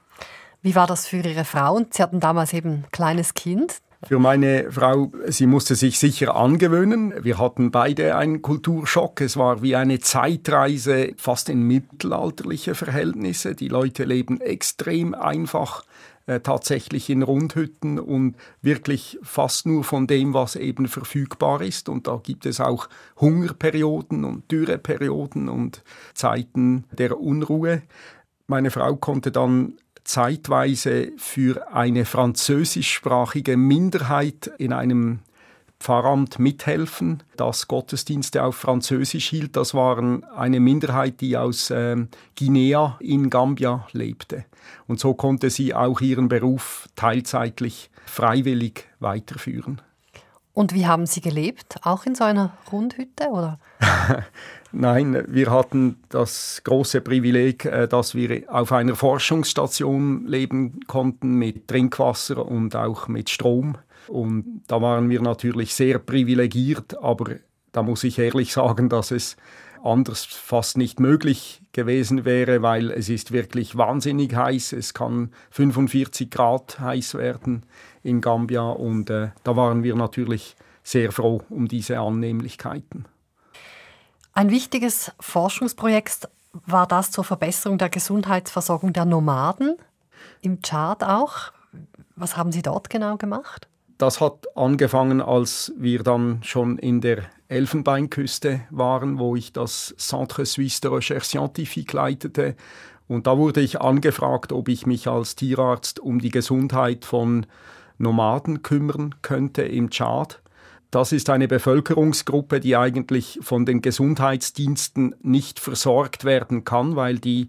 Wie 0.62 0.74
war 0.74 0.86
das 0.86 1.06
für 1.06 1.18
Ihre 1.18 1.44
Frau? 1.44 1.80
Sie 1.90 2.02
hatten 2.02 2.20
damals 2.20 2.52
eben 2.52 2.70
ein 2.70 2.84
kleines 2.90 3.34
Kind. 3.34 3.80
Für 4.06 4.18
meine 4.18 4.70
Frau, 4.70 5.12
sie 5.28 5.46
musste 5.46 5.74
sich 5.74 5.98
sicher 5.98 6.36
angewöhnen. 6.36 7.14
Wir 7.22 7.38
hatten 7.38 7.70
beide 7.70 8.16
einen 8.16 8.42
Kulturschock. 8.42 9.20
Es 9.22 9.36
war 9.36 9.62
wie 9.62 9.76
eine 9.76 9.98
Zeitreise 9.98 11.12
fast 11.16 11.48
in 11.48 11.62
mittelalterliche 11.62 12.74
Verhältnisse. 12.74 13.54
Die 13.54 13.68
Leute 13.68 14.04
leben 14.04 14.40
extrem 14.42 15.14
einfach 15.14 15.84
äh, 16.26 16.40
tatsächlich 16.40 17.08
in 17.08 17.22
Rundhütten 17.22 17.98
und 17.98 18.36
wirklich 18.60 19.18
fast 19.22 19.66
nur 19.66 19.84
von 19.84 20.06
dem, 20.06 20.34
was 20.34 20.56
eben 20.56 20.86
verfügbar 20.86 21.62
ist. 21.62 21.88
Und 21.88 22.06
da 22.06 22.20
gibt 22.22 22.46
es 22.46 22.60
auch 22.60 22.88
Hungerperioden 23.20 24.24
und 24.24 24.50
Dürreperioden 24.50 25.48
und 25.48 25.82
Zeiten 26.12 26.84
der 26.92 27.18
Unruhe. 27.18 27.82
Meine 28.46 28.70
Frau 28.70 28.96
konnte 28.96 29.32
dann 29.32 29.74
zeitweise 30.04 31.12
für 31.16 31.72
eine 31.74 32.04
französischsprachige 32.04 33.56
Minderheit 33.56 34.52
in 34.58 34.72
einem 34.72 35.20
Pfarramt 35.80 36.38
mithelfen, 36.38 37.22
das 37.36 37.68
Gottesdienste 37.68 38.42
auf 38.42 38.56
Französisch 38.56 39.28
hielt. 39.28 39.56
Das 39.56 39.74
waren 39.74 40.24
eine 40.24 40.60
Minderheit, 40.60 41.20
die 41.20 41.36
aus 41.36 41.70
äh, 41.70 41.96
Guinea 42.38 42.96
in 43.00 43.28
Gambia 43.28 43.86
lebte. 43.92 44.44
Und 44.86 45.00
so 45.00 45.14
konnte 45.14 45.50
sie 45.50 45.74
auch 45.74 46.00
ihren 46.00 46.28
Beruf 46.28 46.88
teilzeitlich 46.96 47.90
freiwillig 48.06 48.86
weiterführen. 49.00 49.82
Und 50.54 50.72
wie 50.72 50.86
haben 50.86 51.04
Sie 51.04 51.20
gelebt? 51.20 51.76
Auch 51.82 52.06
in 52.06 52.14
so 52.14 52.24
einer 52.24 52.56
Rundhütte 52.70 53.28
oder? 53.28 53.58
Nein, 54.76 55.22
wir 55.28 55.52
hatten 55.52 55.98
das 56.08 56.60
große 56.64 57.00
Privileg, 57.00 57.64
äh, 57.64 57.86
dass 57.86 58.16
wir 58.16 58.42
auf 58.48 58.72
einer 58.72 58.96
Forschungsstation 58.96 60.26
leben 60.26 60.80
konnten 60.88 61.36
mit 61.36 61.68
Trinkwasser 61.68 62.44
und 62.44 62.74
auch 62.74 63.06
mit 63.06 63.30
Strom. 63.30 63.78
Und 64.08 64.62
da 64.66 64.82
waren 64.82 65.08
wir 65.10 65.22
natürlich 65.22 65.74
sehr 65.74 66.00
privilegiert, 66.00 66.98
aber 67.00 67.36
da 67.70 67.84
muss 67.84 68.02
ich 68.02 68.18
ehrlich 68.18 68.52
sagen, 68.52 68.88
dass 68.88 69.12
es 69.12 69.36
anders 69.84 70.24
fast 70.24 70.76
nicht 70.76 70.98
möglich 70.98 71.62
gewesen 71.70 72.24
wäre, 72.24 72.60
weil 72.62 72.90
es 72.90 73.08
ist 73.08 73.30
wirklich 73.30 73.76
wahnsinnig 73.76 74.34
heiß. 74.34 74.72
Es 74.72 74.92
kann 74.92 75.30
45 75.50 76.30
Grad 76.30 76.80
heiß 76.80 77.14
werden 77.14 77.64
in 78.02 78.20
Gambia 78.20 78.70
und 78.70 79.08
äh, 79.08 79.28
da 79.44 79.54
waren 79.54 79.84
wir 79.84 79.94
natürlich 79.94 80.56
sehr 80.82 81.12
froh 81.12 81.42
um 81.48 81.68
diese 81.68 82.00
Annehmlichkeiten. 82.00 83.04
Ein 84.36 84.50
wichtiges 84.50 85.12
Forschungsprojekt 85.20 86.28
war 86.66 86.88
das 86.88 87.12
zur 87.12 87.22
Verbesserung 87.22 87.78
der 87.78 87.88
Gesundheitsversorgung 87.88 88.92
der 88.92 89.04
Nomaden 89.04 89.76
im 90.40 90.60
Chart 90.60 91.04
auch. 91.04 91.52
Was 92.16 92.36
haben 92.36 92.50
Sie 92.50 92.62
dort 92.62 92.90
genau 92.90 93.16
gemacht? 93.16 93.68
Das 93.96 94.20
hat 94.20 94.48
angefangen, 94.56 95.20
als 95.20 95.72
wir 95.78 96.02
dann 96.02 96.42
schon 96.42 96.78
in 96.78 97.00
der 97.00 97.22
Elfenbeinküste 97.46 98.62
waren, 98.70 99.20
wo 99.20 99.36
ich 99.36 99.52
das 99.52 99.94
Centre 99.98 100.44
Suisse 100.46 100.80
de 100.80 100.90
Recherche 100.90 101.24
Scientifique 101.24 101.92
leitete. 101.92 102.56
Und 103.06 103.28
da 103.28 103.38
wurde 103.38 103.60
ich 103.60 103.80
angefragt, 103.80 104.50
ob 104.50 104.68
ich 104.68 104.84
mich 104.84 105.06
als 105.06 105.36
Tierarzt 105.36 106.00
um 106.00 106.18
die 106.18 106.30
Gesundheit 106.30 107.04
von 107.04 107.46
Nomaden 107.98 108.62
kümmern 108.62 109.14
könnte 109.22 109.62
im 109.62 109.90
Tschad. 109.90 110.40
Das 110.94 111.10
ist 111.10 111.28
eine 111.28 111.48
Bevölkerungsgruppe, 111.48 112.60
die 112.60 112.76
eigentlich 112.76 113.40
von 113.42 113.66
den 113.66 113.82
Gesundheitsdiensten 113.82 115.16
nicht 115.22 115.58
versorgt 115.58 116.24
werden 116.24 116.62
kann, 116.62 116.94
weil 116.94 117.18
die 117.18 117.48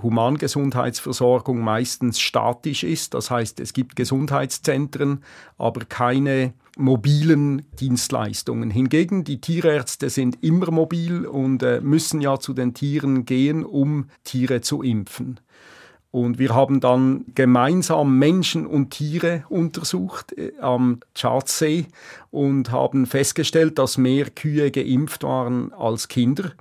Humangesundheitsversorgung 0.00 1.58
meistens 1.58 2.20
statisch 2.20 2.84
ist. 2.84 3.14
Das 3.14 3.28
heißt, 3.28 3.58
es 3.58 3.72
gibt 3.72 3.96
Gesundheitszentren, 3.96 5.24
aber 5.58 5.84
keine 5.84 6.52
mobilen 6.76 7.66
Dienstleistungen. 7.80 8.70
Hingegen 8.70 9.24
die 9.24 9.40
Tierärzte 9.40 10.08
sind 10.08 10.44
immer 10.44 10.70
mobil 10.70 11.26
und 11.26 11.64
äh, 11.64 11.80
müssen 11.80 12.20
ja 12.20 12.38
zu 12.38 12.54
den 12.54 12.72
Tieren 12.72 13.24
gehen, 13.24 13.64
um 13.64 14.10
Tiere 14.22 14.60
zu 14.60 14.82
impfen. 14.82 15.40
Und 16.16 16.38
wir 16.38 16.54
haben 16.54 16.80
dann 16.80 17.26
gemeinsam 17.34 18.18
Menschen 18.18 18.66
und 18.66 18.88
Tiere 18.88 19.44
untersucht 19.50 20.32
äh, 20.32 20.52
am 20.62 21.00
Tschadsee 21.14 21.88
und 22.30 22.72
haben 22.72 23.04
festgestellt, 23.04 23.78
dass 23.78 23.98
mehr 23.98 24.30
Kühe 24.30 24.70
geimpft 24.70 25.24
waren 25.24 25.74
als 25.74 26.08
Kinder. 26.08 26.52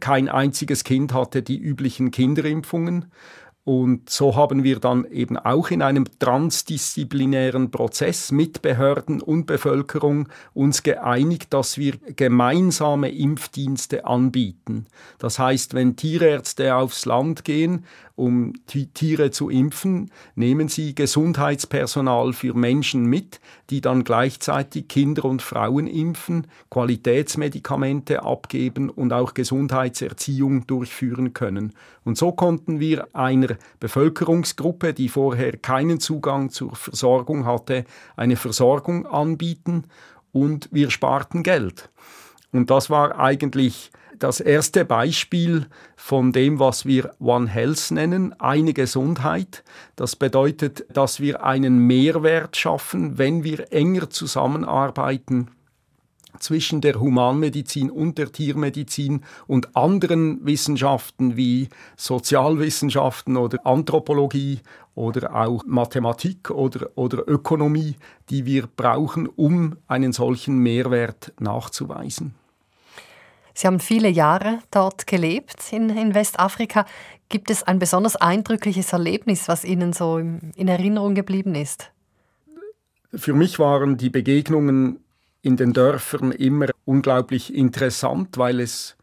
Kein 0.00 0.28
einziges 0.28 0.82
Kind 0.82 1.14
hatte 1.14 1.42
die 1.42 1.58
üblichen 1.58 2.10
Kinderimpfungen. 2.10 3.04
Und 3.64 4.10
so 4.10 4.34
haben 4.34 4.64
wir 4.64 4.80
dann 4.80 5.04
eben 5.04 5.36
auch 5.36 5.70
in 5.70 5.82
einem 5.82 6.06
transdisziplinären 6.18 7.70
Prozess 7.70 8.32
mit 8.32 8.60
Behörden 8.60 9.22
und 9.22 9.46
Bevölkerung 9.46 10.28
uns 10.52 10.82
geeinigt, 10.82 11.54
dass 11.54 11.78
wir 11.78 11.96
gemeinsame 12.16 13.12
Impfdienste 13.12 14.04
anbieten. 14.04 14.86
Das 15.18 15.38
heißt, 15.38 15.74
wenn 15.74 15.94
Tierärzte 15.94 16.74
aufs 16.74 17.06
Land 17.06 17.44
gehen, 17.44 17.84
um 18.14 18.52
Tiere 18.66 19.30
zu 19.30 19.48
impfen, 19.48 20.10
nehmen 20.34 20.68
sie 20.68 20.94
Gesundheitspersonal 20.94 22.32
für 22.32 22.54
Menschen 22.54 23.04
mit, 23.06 23.40
die 23.70 23.80
dann 23.80 24.04
gleichzeitig 24.04 24.88
Kinder 24.88 25.24
und 25.24 25.42
Frauen 25.42 25.86
impfen, 25.86 26.46
Qualitätsmedikamente 26.70 28.22
abgeben 28.22 28.90
und 28.90 29.12
auch 29.12 29.34
Gesundheitserziehung 29.34 30.66
durchführen 30.66 31.32
können. 31.32 31.72
Und 32.04 32.18
so 32.18 32.32
konnten 32.32 32.80
wir 32.80 33.08
einer 33.14 33.56
Bevölkerungsgruppe, 33.80 34.92
die 34.92 35.08
vorher 35.08 35.56
keinen 35.56 36.00
Zugang 36.00 36.50
zur 36.50 36.74
Versorgung 36.74 37.46
hatte, 37.46 37.84
eine 38.16 38.36
Versorgung 38.36 39.06
anbieten 39.06 39.84
und 40.32 40.68
wir 40.72 40.90
sparten 40.90 41.42
Geld. 41.42 41.90
Und 42.52 42.70
das 42.70 42.90
war 42.90 43.18
eigentlich 43.18 43.90
das 44.22 44.38
erste 44.38 44.84
Beispiel 44.84 45.66
von 45.96 46.32
dem, 46.32 46.60
was 46.60 46.86
wir 46.86 47.12
One 47.18 47.48
Health 47.48 47.90
nennen, 47.90 48.38
eine 48.38 48.72
Gesundheit. 48.72 49.64
Das 49.96 50.14
bedeutet, 50.14 50.86
dass 50.92 51.18
wir 51.18 51.44
einen 51.44 51.78
Mehrwert 51.88 52.56
schaffen, 52.56 53.18
wenn 53.18 53.42
wir 53.42 53.72
enger 53.72 54.10
zusammenarbeiten 54.10 55.48
zwischen 56.38 56.80
der 56.80 57.00
Humanmedizin 57.00 57.90
und 57.90 58.16
der 58.16 58.30
Tiermedizin 58.30 59.22
und 59.48 59.76
anderen 59.76 60.46
Wissenschaften 60.46 61.36
wie 61.36 61.68
Sozialwissenschaften 61.96 63.36
oder 63.36 63.66
Anthropologie 63.66 64.60
oder 64.94 65.34
auch 65.34 65.64
Mathematik 65.66 66.50
oder, 66.50 66.90
oder 66.94 67.28
Ökonomie, 67.28 67.96
die 68.30 68.46
wir 68.46 68.68
brauchen, 68.68 69.26
um 69.26 69.76
einen 69.88 70.12
solchen 70.12 70.58
Mehrwert 70.58 71.32
nachzuweisen. 71.40 72.34
Sie 73.54 73.66
haben 73.66 73.80
viele 73.80 74.08
Jahre 74.08 74.60
dort 74.70 75.06
gelebt 75.06 75.72
in, 75.72 75.90
in 75.90 76.14
Westafrika. 76.14 76.86
Gibt 77.28 77.50
es 77.50 77.62
ein 77.62 77.78
besonders 77.78 78.16
eindrückliches 78.16 78.92
Erlebnis, 78.92 79.48
was 79.48 79.64
Ihnen 79.64 79.92
so 79.92 80.18
in 80.18 80.68
Erinnerung 80.68 81.14
geblieben 81.14 81.54
ist? 81.54 81.90
Für 83.14 83.34
mich 83.34 83.58
waren 83.58 83.96
die 83.96 84.10
Begegnungen 84.10 85.00
in 85.42 85.56
den 85.56 85.72
Dörfern 85.72 86.32
immer 86.32 86.66
unglaublich 86.84 87.54
interessant, 87.54 88.38
weil 88.38 88.60
es 88.60 88.96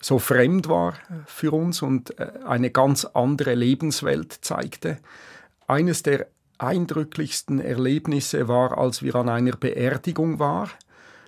so 0.00 0.18
fremd 0.18 0.68
war 0.68 0.94
für 1.26 1.52
uns 1.52 1.82
und 1.82 2.18
äh, 2.18 2.30
eine 2.46 2.70
ganz 2.70 3.04
andere 3.04 3.54
Lebenswelt 3.54 4.32
zeigte. 4.42 4.98
Eines 5.66 6.02
der 6.02 6.28
eindrücklichsten 6.58 7.60
Erlebnisse 7.60 8.46
war, 8.46 8.78
als 8.78 9.02
wir 9.02 9.16
an 9.16 9.28
einer 9.28 9.56
Beerdigung 9.56 10.38
waren 10.38 10.70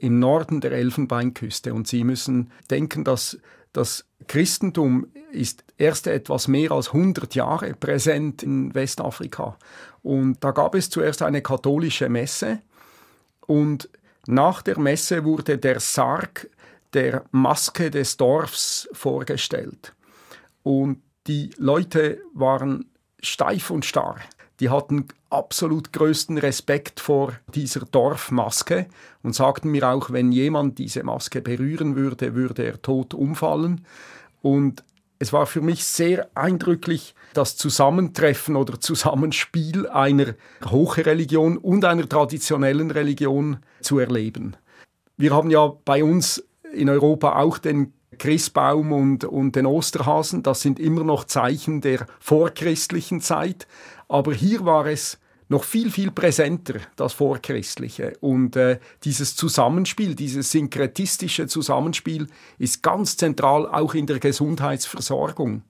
im 0.00 0.18
Norden 0.18 0.60
der 0.60 0.72
Elfenbeinküste. 0.72 1.74
Und 1.74 1.86
Sie 1.86 2.04
müssen 2.04 2.50
denken, 2.70 3.04
dass 3.04 3.38
das 3.72 4.06
Christentum 4.26 5.06
ist 5.30 5.64
erst 5.76 6.06
etwas 6.06 6.48
mehr 6.48 6.72
als 6.72 6.88
100 6.88 7.34
Jahre 7.34 7.74
präsent 7.74 8.42
in 8.42 8.74
Westafrika. 8.74 9.58
Und 10.02 10.42
da 10.42 10.52
gab 10.52 10.74
es 10.74 10.88
zuerst 10.88 11.22
eine 11.22 11.42
katholische 11.42 12.08
Messe 12.08 12.60
und 13.46 13.88
nach 14.26 14.62
der 14.62 14.78
Messe 14.78 15.24
wurde 15.24 15.58
der 15.58 15.80
Sarg 15.80 16.48
der 16.94 17.24
Maske 17.30 17.90
des 17.90 18.16
Dorfs 18.16 18.88
vorgestellt. 18.92 19.94
Und 20.62 21.02
die 21.26 21.50
Leute 21.58 22.20
waren 22.32 22.86
steif 23.20 23.70
und 23.70 23.84
starr. 23.84 24.16
Die 24.60 24.70
hatten 24.70 25.06
absolut 25.30 25.92
größten 25.92 26.38
Respekt 26.38 27.00
vor 27.00 27.32
dieser 27.54 27.80
Dorfmaske 27.80 28.86
und 29.22 29.34
sagten 29.34 29.70
mir 29.70 29.88
auch, 29.88 30.10
wenn 30.10 30.32
jemand 30.32 30.78
diese 30.78 31.02
Maske 31.02 31.40
berühren 31.40 31.96
würde, 31.96 32.34
würde 32.34 32.64
er 32.64 32.80
tot 32.80 33.14
umfallen. 33.14 33.84
Und 34.42 34.84
es 35.18 35.32
war 35.32 35.46
für 35.46 35.60
mich 35.60 35.84
sehr 35.84 36.28
eindrücklich, 36.34 37.14
das 37.34 37.56
Zusammentreffen 37.56 38.56
oder 38.56 38.80
Zusammenspiel 38.80 39.88
einer 39.88 40.34
Hochreligion 40.64 41.58
und 41.58 41.84
einer 41.84 42.08
traditionellen 42.08 42.90
Religion 42.90 43.58
zu 43.80 43.98
erleben. 43.98 44.56
Wir 45.16 45.34
haben 45.34 45.50
ja 45.50 45.72
bei 45.84 46.04
uns 46.04 46.44
in 46.72 46.88
Europa 46.90 47.36
auch 47.36 47.58
den 47.58 47.94
Christbaum 48.18 48.92
und, 48.92 49.24
und 49.24 49.56
den 49.56 49.66
Osterhasen. 49.66 50.42
Das 50.42 50.60
sind 50.60 50.78
immer 50.78 51.04
noch 51.04 51.24
Zeichen 51.24 51.80
der 51.80 52.06
vorchristlichen 52.20 53.20
Zeit. 53.20 53.66
Aber 54.08 54.32
hier 54.32 54.64
war 54.64 54.86
es 54.86 55.18
noch 55.48 55.64
viel, 55.64 55.90
viel 55.90 56.10
präsenter, 56.10 56.80
das 56.96 57.12
Vorchristliche. 57.12 58.14
Und 58.20 58.56
äh, 58.56 58.80
dieses 59.04 59.36
Zusammenspiel, 59.36 60.14
dieses 60.14 60.50
synkretistische 60.50 61.46
Zusammenspiel 61.46 62.26
ist 62.58 62.82
ganz 62.82 63.16
zentral 63.16 63.66
auch 63.66 63.94
in 63.94 64.06
der 64.06 64.18
Gesundheitsversorgung. 64.18 65.62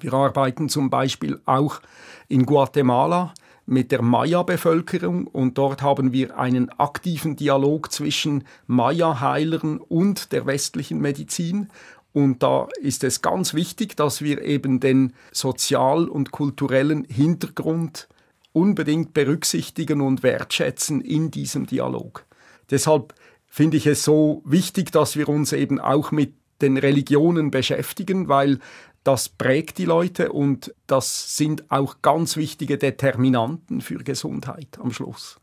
Wir 0.00 0.12
arbeiten 0.12 0.68
zum 0.68 0.90
Beispiel 0.90 1.40
auch 1.46 1.80
in 2.28 2.46
Guatemala 2.46 3.32
mit 3.66 3.92
der 3.92 4.02
Maya-Bevölkerung 4.02 5.26
und 5.26 5.56
dort 5.56 5.82
haben 5.82 6.12
wir 6.12 6.36
einen 6.36 6.68
aktiven 6.70 7.36
Dialog 7.36 7.92
zwischen 7.92 8.44
Maya-Heilern 8.66 9.78
und 9.78 10.32
der 10.32 10.46
westlichen 10.46 11.00
Medizin 11.00 11.68
und 12.14 12.44
da 12.44 12.68
ist 12.80 13.02
es 13.02 13.22
ganz 13.22 13.54
wichtig, 13.54 13.96
dass 13.96 14.22
wir 14.22 14.40
eben 14.42 14.78
den 14.78 15.14
sozial- 15.32 16.08
und 16.08 16.30
kulturellen 16.30 17.04
Hintergrund 17.04 18.08
unbedingt 18.52 19.14
berücksichtigen 19.14 20.00
und 20.00 20.22
wertschätzen 20.22 21.00
in 21.00 21.32
diesem 21.32 21.66
Dialog. 21.66 22.24
Deshalb 22.70 23.14
finde 23.48 23.78
ich 23.78 23.88
es 23.88 24.04
so 24.04 24.42
wichtig, 24.44 24.92
dass 24.92 25.16
wir 25.16 25.28
uns 25.28 25.52
eben 25.52 25.80
auch 25.80 26.12
mit 26.12 26.34
den 26.62 26.76
Religionen 26.76 27.50
beschäftigen, 27.50 28.28
weil 28.28 28.60
das 29.02 29.28
prägt 29.28 29.78
die 29.78 29.84
Leute 29.84 30.30
und 30.30 30.72
das 30.86 31.36
sind 31.36 31.68
auch 31.72 31.96
ganz 32.00 32.36
wichtige 32.36 32.78
Determinanten 32.78 33.80
für 33.80 33.98
Gesundheit 33.98 34.78
am 34.78 34.92
Schluss. 34.92 35.40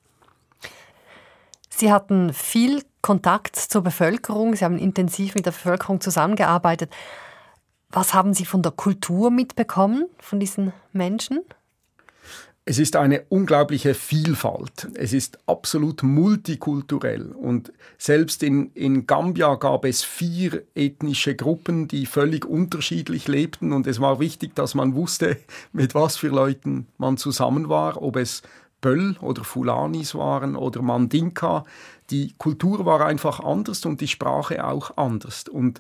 Sie 1.69 1.91
hatten 1.91 2.31
viel 2.31 2.81
Kontakt 3.01 3.55
zur 3.55 3.81
Bevölkerung, 3.81 4.55
Sie 4.55 4.63
haben 4.63 4.77
intensiv 4.77 5.35
mit 5.35 5.45
der 5.45 5.51
Bevölkerung 5.51 6.01
zusammengearbeitet. 6.01 6.91
Was 7.89 8.13
haben 8.13 8.33
Sie 8.33 8.45
von 8.45 8.61
der 8.61 8.71
Kultur 8.71 9.31
mitbekommen, 9.31 10.05
von 10.19 10.39
diesen 10.39 10.71
Menschen? 10.93 11.41
Es 12.63 12.77
ist 12.77 12.95
eine 12.95 13.23
unglaubliche 13.29 13.95
Vielfalt. 13.95 14.87
Es 14.93 15.13
ist 15.13 15.39
absolut 15.47 16.03
multikulturell. 16.03 17.31
Und 17.31 17.73
selbst 17.97 18.43
in, 18.43 18.71
in 18.75 19.07
Gambia 19.07 19.55
gab 19.55 19.83
es 19.83 20.03
vier 20.03 20.61
ethnische 20.75 21.35
Gruppen, 21.35 21.87
die 21.87 22.05
völlig 22.05 22.45
unterschiedlich 22.45 23.27
lebten. 23.27 23.73
Und 23.73 23.87
es 23.87 23.99
war 23.99 24.19
wichtig, 24.19 24.55
dass 24.55 24.75
man 24.75 24.93
wusste, 24.93 25.37
mit 25.73 25.95
was 25.95 26.17
für 26.17 26.27
Leuten 26.27 26.87
man 26.99 27.17
zusammen 27.17 27.67
war, 27.67 27.99
ob 28.01 28.15
es 28.15 28.43
Böll 28.82 29.15
oder 29.22 29.44
Fulanis 29.44 30.15
waren 30.15 30.56
oder 30.56 30.82
Mandinka. 30.82 31.65
Die 32.10 32.34
Kultur 32.38 32.86
war 32.86 33.06
einfach 33.06 33.39
anders 33.39 33.86
und 33.86 34.02
die 34.02 34.08
Sprache 34.08 34.65
auch 34.65 34.98
anders. 34.98 35.46
Und 35.48 35.80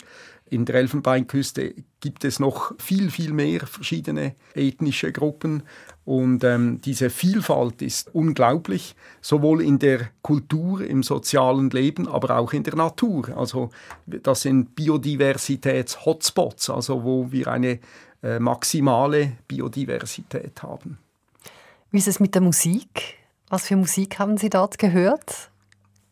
in 0.51 0.65
der 0.65 0.75
Elfenbeinküste 0.75 1.73
gibt 2.01 2.25
es 2.25 2.39
noch 2.39 2.73
viel, 2.77 3.09
viel 3.09 3.31
mehr 3.31 3.65
verschiedene 3.65 4.35
ethnische 4.53 5.11
Gruppen. 5.11 5.63
Und 6.03 6.43
ähm, 6.43 6.81
diese 6.81 7.09
Vielfalt 7.09 7.81
ist 7.81 8.13
unglaublich, 8.13 8.95
sowohl 9.21 9.61
in 9.61 9.79
der 9.79 10.09
Kultur, 10.21 10.81
im 10.81 11.03
sozialen 11.03 11.69
Leben, 11.69 12.07
aber 12.07 12.37
auch 12.37 12.51
in 12.51 12.63
der 12.63 12.75
Natur. 12.75 13.29
Also 13.37 13.69
das 14.05 14.41
sind 14.41 14.75
Biodiversitäts-Hotspots, 14.75 16.69
also 16.69 17.03
wo 17.03 17.31
wir 17.31 17.47
eine 17.47 17.79
äh, 18.21 18.39
maximale 18.39 19.37
Biodiversität 19.47 20.63
haben. 20.63 20.97
Wie 21.91 21.97
ist 21.97 22.07
es 22.07 22.21
mit 22.21 22.35
der 22.35 22.41
Musik? 22.41 23.17
Was 23.49 23.67
für 23.67 23.75
Musik 23.75 24.17
haben 24.17 24.37
Sie 24.37 24.49
dort 24.49 24.77
gehört? 24.77 25.51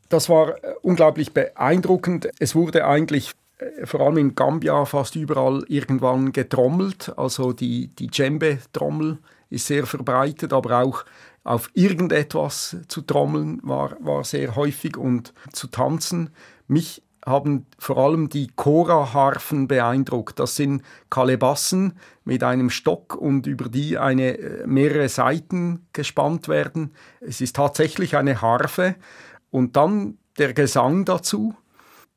Das 0.09 0.27
war 0.27 0.61
äh, 0.61 0.75
unglaublich 0.81 1.33
beeindruckend. 1.33 2.29
Es 2.37 2.53
wurde 2.53 2.85
eigentlich 2.85 3.31
äh, 3.59 3.85
vor 3.85 4.01
allem 4.01 4.17
in 4.17 4.35
Gambia 4.35 4.83
fast 4.83 5.15
überall 5.15 5.63
irgendwann 5.69 6.33
getrommelt. 6.33 7.13
Also 7.17 7.53
die, 7.53 7.87
die 7.87 8.07
Djembe-Trommel 8.07 9.19
ist 9.49 9.67
sehr 9.67 9.85
verbreitet, 9.85 10.51
aber 10.51 10.83
auch 10.83 11.05
auf 11.45 11.69
irgendetwas 11.73 12.75
zu 12.89 13.01
trommeln 13.01 13.61
war, 13.63 13.95
war 14.01 14.25
sehr 14.25 14.57
häufig 14.57 14.97
und 14.97 15.33
zu 15.53 15.67
tanzen. 15.67 16.31
Mich 16.67 17.01
haben 17.25 17.65
vor 17.77 17.97
allem 17.97 18.29
die 18.29 18.47
Chora-Harfen 18.55 19.67
beeindruckt. 19.67 20.39
Das 20.39 20.55
sind 20.55 20.83
Kalebassen 21.09 21.93
mit 22.23 22.43
einem 22.43 22.69
Stock 22.69 23.15
und 23.15 23.45
über 23.47 23.69
die 23.69 23.97
eine, 23.97 24.37
äh, 24.37 24.67
mehrere 24.67 25.09
Saiten 25.09 25.87
gespannt 25.93 26.47
werden. 26.47 26.93
Es 27.19 27.41
ist 27.41 27.55
tatsächlich 27.55 28.15
eine 28.15 28.41
Harfe 28.41 28.95
und 29.51 29.75
dann 29.75 30.17
der 30.37 30.53
Gesang 30.53 31.05
dazu. 31.05 31.55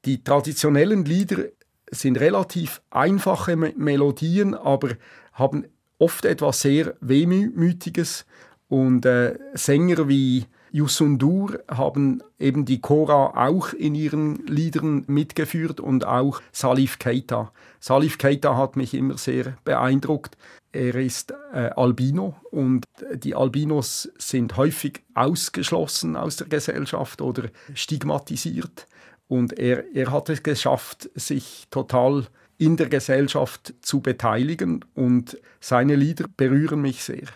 Die 0.05 0.23
traditionellen 0.23 1.05
Lieder 1.05 1.45
sind 1.91 2.19
relativ 2.19 2.81
einfache 2.91 3.57
Melodien, 3.57 4.55
aber 4.55 4.91
haben 5.33 5.67
oft 5.99 6.25
etwas 6.25 6.61
sehr 6.63 6.95
Wehmütiges 7.01 8.25
und 8.69 9.05
äh, 9.05 9.39
Sänger 9.55 10.09
wie 10.09 10.47
Yusundur 10.73 11.61
haben 11.71 12.23
eben 12.39 12.65
die 12.65 12.81
Chora 12.81 13.47
auch 13.47 13.73
in 13.73 13.95
ihren 13.95 14.47
Liedern 14.47 15.05
mitgeführt 15.07 15.81
und 15.81 16.07
auch 16.07 16.41
Salif 16.51 16.99
Keita. 16.99 17.53
Salif 17.79 18.19
Keita 18.19 18.57
hat 18.57 18.77
mich 18.77 18.95
immer 18.95 19.19
sehr 19.19 19.57
beeindruckt. 19.65 20.37
Er 20.73 20.95
ist 20.95 21.35
äh, 21.53 21.71
Albino 21.77 22.35
und 22.51 22.85
die 23.15 23.35
Albinos 23.35 24.11
sind 24.17 24.57
häufig 24.57 25.03
ausgeschlossen 25.15 26.17
aus 26.17 26.37
der 26.37 26.47
Gesellschaft 26.47 27.21
oder 27.21 27.51
stigmatisiert. 27.75 28.87
Und 29.29 29.59
er, 29.59 29.95
er 29.95 30.11
hat 30.11 30.31
es 30.31 30.43
geschafft, 30.43 31.11
sich 31.15 31.67
total 31.71 32.27
in 32.57 32.77
der 32.77 32.89
Gesellschaft 32.89 33.75
zu 33.83 34.01
beteiligen 34.01 34.85
und 34.95 35.39
seine 35.61 35.97
Lieder 35.97 36.27
berühren 36.37 36.81
mich 36.81 37.03
sehr. 37.03 37.27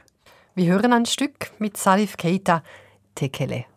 Wir 0.55 0.73
hören 0.73 0.93
ein 0.95 1.05
Stück 1.05 1.51
mit 1.59 1.77
Salif 1.77 2.17
Keita, 2.17 2.63
Tekele. 3.17 3.65
suse 3.65 3.76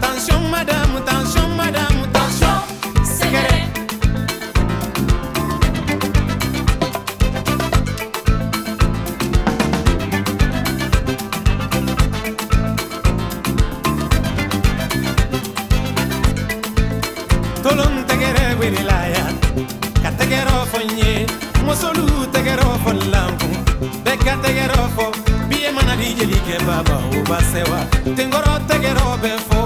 tension 0.00 0.50
madame 0.50 1.04
tension 1.04 1.56
madame. 1.56 1.97
Ke 26.48 26.56
baba 26.64 26.96
o 27.12 27.20
basewa 27.28 27.80
tengoro 28.16 28.54
tegero 28.68 29.08
be 29.22 29.57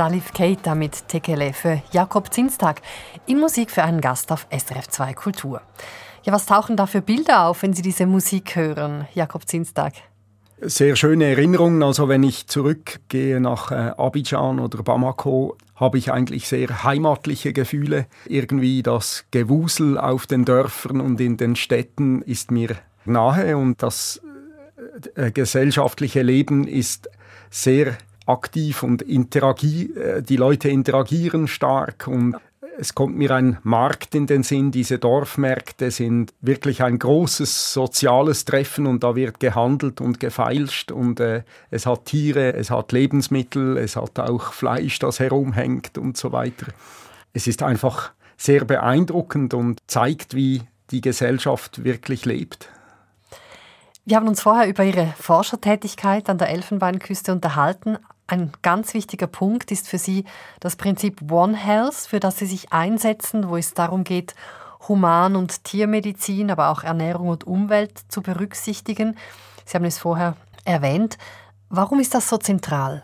Salif 0.00 0.32
Keita 0.32 0.74
mit 0.74 1.08
Tekele 1.08 1.52
für 1.52 1.82
Jakob 1.92 2.32
Zinstag 2.32 2.80
in 3.26 3.38
Musik 3.38 3.70
für 3.70 3.82
einen 3.82 4.00
Gast 4.00 4.32
auf 4.32 4.46
SRF 4.50 4.88
2 4.88 5.12
Kultur. 5.12 5.60
Ja, 6.22 6.32
was 6.32 6.46
tauchen 6.46 6.74
da 6.78 6.86
für 6.86 7.02
Bilder 7.02 7.44
auf, 7.44 7.62
wenn 7.62 7.74
Sie 7.74 7.82
diese 7.82 8.06
Musik 8.06 8.56
hören, 8.56 9.06
Jakob 9.12 9.46
Zinstag? 9.46 9.92
Sehr 10.62 10.96
schöne 10.96 11.26
Erinnerungen. 11.26 11.82
Also 11.82 12.08
wenn 12.08 12.22
ich 12.22 12.46
zurückgehe 12.46 13.40
nach 13.40 13.72
äh, 13.72 13.92
Abidjan 13.98 14.58
oder 14.58 14.82
Bamako, 14.82 15.58
habe 15.76 15.98
ich 15.98 16.10
eigentlich 16.10 16.48
sehr 16.48 16.82
heimatliche 16.82 17.52
Gefühle. 17.52 18.06
Irgendwie 18.24 18.82
das 18.82 19.26
Gewusel 19.30 19.98
auf 19.98 20.26
den 20.26 20.46
Dörfern 20.46 21.02
und 21.02 21.20
in 21.20 21.36
den 21.36 21.56
Städten 21.56 22.22
ist 22.22 22.50
mir 22.50 22.74
nahe 23.04 23.54
und 23.54 23.82
das 23.82 24.22
äh, 25.14 25.30
gesellschaftliche 25.30 26.22
Leben 26.22 26.66
ist 26.66 27.10
sehr 27.50 27.98
aktiv 28.30 28.82
und 28.82 29.02
äh, 29.02 30.22
die 30.22 30.36
Leute 30.36 30.68
interagieren 30.68 31.48
stark 31.48 32.06
und 32.06 32.36
es 32.78 32.94
kommt 32.94 33.16
mir 33.16 33.32
ein 33.32 33.58
Markt 33.62 34.14
in 34.14 34.26
den 34.26 34.42
Sinn. 34.42 34.70
Diese 34.70 34.98
Dorfmärkte 34.98 35.90
sind 35.90 36.32
wirklich 36.40 36.82
ein 36.82 36.98
großes 36.98 37.74
soziales 37.74 38.46
Treffen 38.46 38.86
und 38.86 39.04
da 39.04 39.14
wird 39.14 39.38
gehandelt 39.38 40.00
und 40.00 40.18
gefeilscht 40.18 40.90
und 40.90 41.20
äh, 41.20 41.42
es 41.70 41.84
hat 41.84 42.06
Tiere, 42.06 42.54
es 42.54 42.70
hat 42.70 42.92
Lebensmittel, 42.92 43.76
es 43.76 43.96
hat 43.96 44.18
auch 44.18 44.54
Fleisch, 44.54 44.98
das 44.98 45.20
herumhängt 45.20 45.98
und 45.98 46.16
so 46.16 46.32
weiter. 46.32 46.68
Es 47.34 47.46
ist 47.46 47.62
einfach 47.62 48.12
sehr 48.38 48.64
beeindruckend 48.64 49.52
und 49.52 49.78
zeigt, 49.86 50.34
wie 50.34 50.62
die 50.90 51.02
Gesellschaft 51.02 51.84
wirklich 51.84 52.24
lebt. 52.24 52.70
Wir 54.06 54.16
haben 54.16 54.28
uns 54.28 54.40
vorher 54.40 54.66
über 54.66 54.84
Ihre 54.84 55.12
Forschertätigkeit 55.18 56.30
an 56.30 56.38
der 56.38 56.48
Elfenbeinküste 56.48 57.32
unterhalten. 57.32 57.98
Ein 58.30 58.52
ganz 58.62 58.94
wichtiger 58.94 59.26
Punkt 59.26 59.72
ist 59.72 59.88
für 59.88 59.98
Sie 59.98 60.24
das 60.60 60.76
Prinzip 60.76 61.32
One 61.32 61.56
Health, 61.56 61.96
für 61.96 62.20
das 62.20 62.38
Sie 62.38 62.46
sich 62.46 62.72
einsetzen, 62.72 63.48
wo 63.48 63.56
es 63.56 63.74
darum 63.74 64.04
geht, 64.04 64.36
Human- 64.86 65.34
und 65.34 65.64
Tiermedizin, 65.64 66.52
aber 66.52 66.68
auch 66.68 66.84
Ernährung 66.84 67.26
und 67.26 67.42
Umwelt 67.42 67.98
zu 68.06 68.22
berücksichtigen. 68.22 69.16
Sie 69.64 69.76
haben 69.76 69.84
es 69.84 69.98
vorher 69.98 70.36
erwähnt. 70.64 71.18
Warum 71.70 71.98
ist 71.98 72.14
das 72.14 72.28
so 72.28 72.36
zentral? 72.36 73.02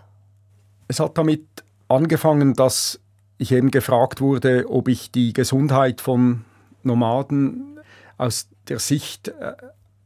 Es 0.87 1.01
hat 1.01 1.19
damit 1.19 1.45
angefangen, 1.89 2.55
dass 2.55 3.01
ich 3.37 3.51
eben 3.51 3.73
gefragt 3.73 4.21
wurde, 4.21 4.71
ob 4.71 4.87
ich 4.87 5.11
die 5.11 5.33
Gesundheit 5.33 6.01
von 6.01 6.45
Nomaden 6.85 7.81
aus 8.17 8.47
der 8.69 8.79
Sicht 8.79 9.33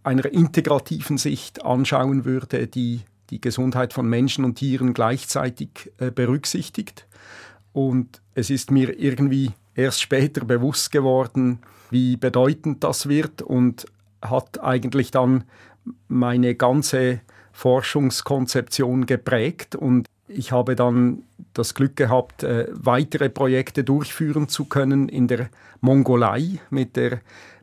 einer 0.02 0.24
integrativen 0.32 1.18
Sicht 1.18 1.62
anschauen 1.62 2.24
würde, 2.24 2.66
die 2.68 3.02
die 3.30 3.40
Gesundheit 3.40 3.92
von 3.92 4.08
Menschen 4.08 4.44
und 4.44 4.56
Tieren 4.56 4.94
gleichzeitig 4.94 5.92
äh, 5.98 6.10
berücksichtigt. 6.10 7.06
Und 7.72 8.20
es 8.34 8.50
ist 8.50 8.70
mir 8.70 8.98
irgendwie 8.98 9.52
erst 9.74 10.02
später 10.02 10.44
bewusst 10.44 10.90
geworden, 10.92 11.60
wie 11.90 12.16
bedeutend 12.16 12.84
das 12.84 13.08
wird 13.08 13.42
und 13.42 13.86
hat 14.22 14.62
eigentlich 14.62 15.10
dann 15.10 15.44
meine 16.08 16.54
ganze 16.54 17.20
Forschungskonzeption 17.52 19.06
geprägt 19.06 19.74
und 19.74 20.06
ich 20.28 20.52
habe 20.52 20.76
dann 20.76 21.24
das 21.54 21.74
Glück 21.74 21.96
gehabt, 21.96 22.44
äh, 22.44 22.68
weitere 22.70 23.28
Projekte 23.28 23.82
durchführen 23.82 24.48
zu 24.48 24.66
können 24.66 25.08
in 25.08 25.26
der 25.26 25.50
Mongolei 25.80 26.60
mit 26.70 26.96
der 26.96 27.20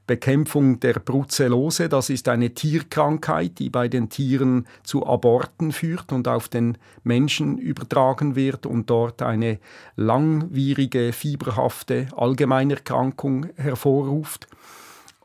Bekämpfung 0.08 0.80
der 0.80 0.94
Brucellose. 0.94 1.90
Das 1.90 2.10
ist 2.10 2.30
eine 2.30 2.54
Tierkrankheit, 2.54 3.60
die 3.60 3.70
bei 3.70 3.90
den 3.90 4.10
Tieren 4.10 4.66
zu 4.84 5.06
Aborten 5.06 5.74
führt 5.74 6.12
und 6.14 6.28
auf 6.28 6.48
den 6.48 6.78
Menschen 7.04 7.58
übertragen 7.58 8.36
wird 8.36 8.66
und 8.66 8.90
dort 8.90 9.22
eine 9.22 9.60
langwierige, 9.98 11.12
fieberhafte 11.12 12.08
Allgemeinerkrankung 12.16 13.48
hervorruft. 13.58 14.48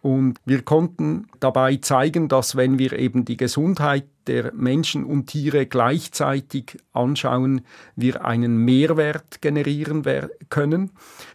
Und 0.03 0.39
wir 0.45 0.62
konnten 0.62 1.28
dabei 1.39 1.76
zeigen, 1.76 2.26
dass 2.26 2.57
wenn 2.57 2.76
wir 2.76 2.93
eben 2.95 3.24
die 3.24 3.37
Gesundheit 3.37 4.05
der 4.26 4.53
Menschen 4.53 5.05
und 5.05 5.26
Tiere 5.28 5.66
gleichzeitig 5.66 6.76
anschauen, 6.93 7.61
wir 7.95 8.24
einen 8.24 8.57
Mehrwert 8.57 9.41
generieren 9.41 10.03
können. 10.49 10.91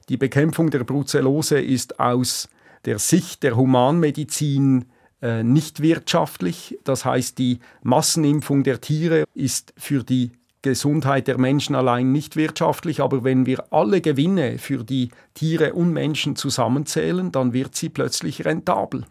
Die 0.10 0.18
Bekämpfung 0.18 0.70
der 0.70 0.84
Brucellose 0.84 1.62
ist 1.62 2.02
aus 2.02 2.50
der 2.88 3.00
Sicht 3.00 3.44
der 3.44 3.58
Humanmedizin 3.58 4.86
äh, 5.22 5.44
nicht 5.44 5.82
wirtschaftlich. 5.82 6.80
Das 6.86 7.04
heißt, 7.04 7.38
die 7.38 7.60
Massenimpfung 7.84 8.64
der 8.64 8.80
Tiere 8.80 9.26
ist 9.34 9.74
für 9.78 10.04
die 10.04 10.32
Gesundheit 10.62 11.28
der 11.28 11.38
Menschen 11.38 11.76
allein 11.76 12.14
nicht 12.14 12.38
wirtschaftlich, 12.38 13.02
aber 13.02 13.26
wenn 13.26 13.46
wir 13.46 13.72
alle 13.74 14.00
Gewinne 14.00 14.58
für 14.58 14.86
die 14.86 15.10
Tiere 15.34 15.74
und 15.74 15.92
Menschen 15.92 16.38
zusammenzählen, 16.38 17.32
dann 17.32 17.52
wird 17.52 17.76
sie 17.76 17.90
plötzlich 17.90 18.46
rentabel. 18.46 19.06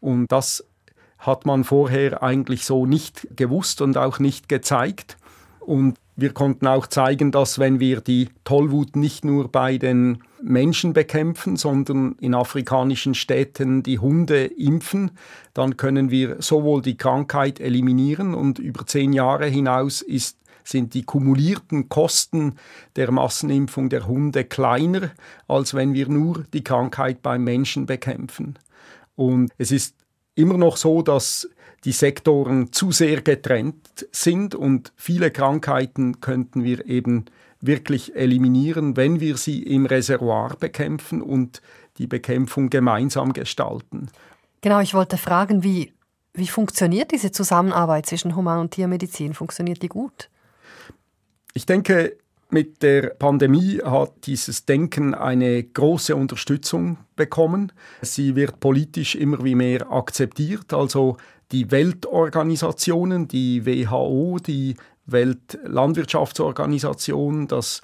Und 0.00 0.30
das 0.32 0.64
hat 1.18 1.46
man 1.46 1.62
vorher 1.62 2.22
eigentlich 2.22 2.64
so 2.64 2.84
nicht 2.84 3.28
gewusst 3.36 3.80
und 3.80 3.96
auch 3.96 4.18
nicht 4.18 4.48
gezeigt. 4.48 5.16
Und 5.60 5.96
wir 6.16 6.32
konnten 6.32 6.66
auch 6.66 6.86
zeigen, 6.86 7.32
dass 7.32 7.58
wenn 7.58 7.80
wir 7.80 8.00
die 8.00 8.28
Tollwut 8.44 8.94
nicht 8.94 9.24
nur 9.24 9.48
bei 9.50 9.78
den 9.78 10.22
Menschen 10.42 10.92
bekämpfen, 10.92 11.56
sondern 11.56 12.16
in 12.20 12.34
afrikanischen 12.34 13.14
Städten 13.14 13.82
die 13.82 13.98
Hunde 13.98 14.44
impfen, 14.44 15.12
dann 15.54 15.76
können 15.76 16.10
wir 16.10 16.40
sowohl 16.40 16.82
die 16.82 16.96
Krankheit 16.96 17.58
eliminieren 17.60 18.34
und 18.34 18.58
über 18.58 18.86
zehn 18.86 19.12
Jahre 19.12 19.46
hinaus 19.46 20.02
ist 20.02 20.38
sind 20.66 20.94
die 20.94 21.02
kumulierten 21.02 21.90
Kosten 21.90 22.54
der 22.96 23.10
Massenimpfung 23.10 23.90
der 23.90 24.06
Hunde 24.06 24.44
kleiner, 24.44 25.10
als 25.46 25.74
wenn 25.74 25.92
wir 25.92 26.08
nur 26.08 26.44
die 26.54 26.64
Krankheit 26.64 27.20
beim 27.20 27.44
Menschen 27.44 27.84
bekämpfen. 27.84 28.58
Und 29.14 29.52
es 29.58 29.70
ist 29.70 29.94
immer 30.34 30.56
noch 30.56 30.76
so, 30.78 31.02
dass 31.02 31.48
die 31.84 31.92
Sektoren 31.92 32.72
zu 32.72 32.92
sehr 32.92 33.20
getrennt 33.20 34.06
sind 34.10 34.54
und 34.54 34.92
viele 34.96 35.30
Krankheiten 35.30 36.20
könnten 36.20 36.64
wir 36.64 36.86
eben 36.86 37.26
wirklich 37.60 38.14
eliminieren, 38.14 38.96
wenn 38.96 39.20
wir 39.20 39.36
sie 39.36 39.62
im 39.62 39.86
Reservoir 39.86 40.56
bekämpfen 40.56 41.22
und 41.22 41.62
die 41.98 42.06
Bekämpfung 42.06 42.70
gemeinsam 42.70 43.32
gestalten. 43.32 44.08
Genau, 44.60 44.80
ich 44.80 44.94
wollte 44.94 45.18
fragen, 45.18 45.62
wie, 45.62 45.92
wie 46.32 46.48
funktioniert 46.48 47.12
diese 47.12 47.32
Zusammenarbeit 47.32 48.06
zwischen 48.06 48.34
Human- 48.34 48.60
und 48.60 48.70
Tiermedizin? 48.72 49.34
Funktioniert 49.34 49.82
die 49.82 49.88
gut? 49.88 50.30
Ich 51.52 51.66
denke, 51.66 52.16
mit 52.54 52.82
der 52.84 53.14
Pandemie 53.18 53.80
hat 53.84 54.12
dieses 54.26 54.64
Denken 54.64 55.12
eine 55.12 55.60
große 55.62 56.14
Unterstützung 56.14 56.98
bekommen. 57.16 57.72
Sie 58.00 58.36
wird 58.36 58.60
politisch 58.60 59.16
immer 59.16 59.42
wie 59.42 59.56
mehr 59.56 59.90
akzeptiert. 59.90 60.72
Also 60.72 61.16
die 61.50 61.72
Weltorganisationen, 61.72 63.26
die 63.26 63.66
WHO, 63.66 64.38
die 64.38 64.76
Weltlandwirtschaftsorganisation, 65.06 67.48
das 67.48 67.82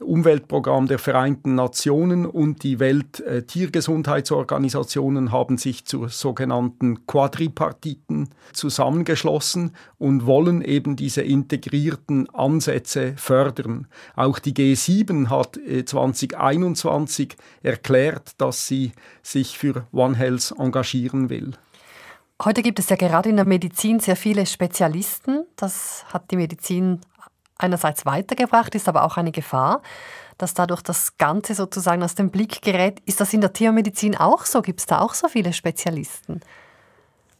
Umweltprogramm 0.00 0.86
der 0.86 1.00
Vereinten 1.00 1.56
Nationen 1.56 2.24
und 2.24 2.62
die 2.62 2.78
Welttiergesundheitsorganisationen 2.78 5.32
haben 5.32 5.58
sich 5.58 5.86
zu 5.86 6.06
sogenannten 6.06 7.04
Quadripartiten 7.06 8.28
zusammengeschlossen 8.52 9.74
und 9.98 10.24
wollen 10.24 10.62
eben 10.62 10.94
diese 10.94 11.22
integrierten 11.22 12.30
Ansätze 12.30 13.14
fördern. 13.16 13.88
Auch 14.14 14.38
die 14.38 14.54
G7 14.54 15.30
hat 15.30 15.56
2021 15.56 17.32
äh, 17.32 17.36
erklärt, 17.68 18.40
dass 18.40 18.68
sie 18.68 18.92
sich 19.22 19.58
für 19.58 19.88
One 19.92 20.16
Health 20.16 20.54
engagieren 20.58 21.28
will. 21.28 21.54
Heute 22.44 22.62
gibt 22.62 22.78
es 22.78 22.88
ja 22.88 22.94
gerade 22.94 23.30
in 23.30 23.36
der 23.36 23.46
Medizin 23.46 23.98
sehr 23.98 24.14
viele 24.14 24.46
Spezialisten. 24.46 25.44
Das 25.56 26.04
hat 26.12 26.30
die 26.30 26.36
Medizin 26.36 27.00
einerseits 27.58 28.06
weitergebracht, 28.06 28.74
ist 28.74 28.88
aber 28.88 29.04
auch 29.04 29.16
eine 29.16 29.32
Gefahr, 29.32 29.82
dass 30.38 30.54
dadurch 30.54 30.82
das 30.82 31.18
Ganze 31.18 31.54
sozusagen 31.54 32.02
aus 32.02 32.14
dem 32.14 32.30
Blick 32.30 32.62
gerät. 32.62 33.00
Ist 33.04 33.20
das 33.20 33.34
in 33.34 33.40
der 33.40 33.52
Tiermedizin 33.52 34.16
auch 34.16 34.46
so? 34.46 34.62
Gibt 34.62 34.80
es 34.80 34.86
da 34.86 35.00
auch 35.00 35.14
so 35.14 35.28
viele 35.28 35.52
Spezialisten? 35.52 36.40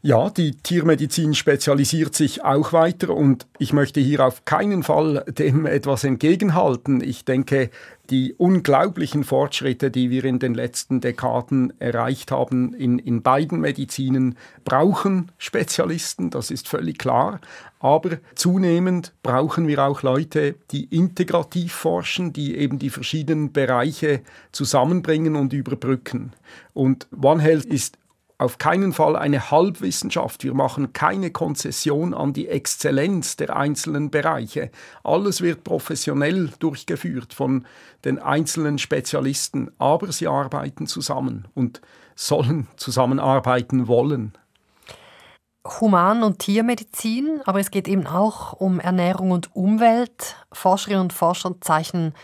Ja, 0.01 0.31
die 0.31 0.53
Tiermedizin 0.53 1.35
spezialisiert 1.35 2.15
sich 2.15 2.45
auch 2.45 2.73
weiter 2.73 3.13
und 3.13 3.49
ich 3.59 3.73
möchte 3.73 3.99
hier 3.99 4.25
auf 4.25 4.45
keinen 4.45 4.85
Fall 4.85 5.25
dem 5.27 5.67
etwas 5.67 6.05
entgegenhalten. 6.05 7.03
Ich 7.03 7.25
denke, 7.25 7.71
die 8.09 8.33
unglaublichen 8.33 9.25
Fortschritte, 9.25 9.91
die 9.91 10.09
wir 10.11 10.25
in 10.25 10.39
den 10.39 10.55
letzten 10.55 11.01
Dekaden 11.01 11.73
erreicht 11.81 12.31
haben 12.31 12.75
in, 12.75 13.01
in 13.01 13.23
beiden 13.23 13.59
Medizinen, 13.59 14.37
brauchen 14.65 15.33
Spezialisten, 15.37 16.31
das 16.31 16.53
ist 16.53 16.69
völlig 16.69 16.99
klar. 16.99 17.41
Aber 17.81 18.19
zunehmend 18.37 19.13
brauchen 19.25 19.67
wir 19.67 19.85
auch 19.85 20.03
Leute, 20.03 20.55
die 20.71 20.85
integrativ 20.85 21.73
forschen, 21.73 22.33
die 22.33 22.57
eben 22.57 22.79
die 22.79 22.91
verschiedenen 22.91 23.51
Bereiche 23.51 24.21
zusammenbringen 24.53 25.35
und 25.35 25.53
überbrücken. 25.53 26.35
Und 26.73 27.09
One 27.21 27.43
Health 27.43 27.65
ist 27.65 27.99
auf 28.39 28.59
keinen 28.59 28.93
Fall 28.93 29.17
eine 29.17 29.51
Halbwissenschaft. 29.51 30.45
Wir 30.45 30.55
machen 30.55 30.93
keine 30.93 31.33
Konzession 31.33 32.15
an 32.15 32.33
die 32.33 32.47
Exzellenz 32.49 33.37
der 33.37 33.57
einzelnen 33.57 34.11
Bereiche. 34.11 34.71
Alles 35.03 35.41
wird 35.41 35.65
professionell 35.65 36.51
durchgeführt 36.61 37.35
von 37.35 37.67
den 38.05 38.21
einzelnen 38.21 38.79
Spezialisten, 38.79 39.73
aber 39.79 40.13
sie 40.13 40.29
arbeiten 40.29 40.87
zusammen 40.87 41.49
und 41.55 41.83
sollen 42.15 42.69
zusammenarbeiten 42.77 43.89
wollen. 43.89 44.39
Human- 45.81 46.23
und 46.23 46.39
Tiermedizin, 46.39 47.41
aber 47.45 47.59
es 47.59 47.73
geht 47.73 47.89
eben 47.89 48.07
auch 48.07 48.53
um 48.55 48.79
Ernährung 48.79 49.33
und 49.33 49.55
Umwelt. 49.55 50.37
Forscherinnen 50.53 51.03
und 51.03 51.13
Forscher 51.13 51.57
zeichnen 51.61 52.15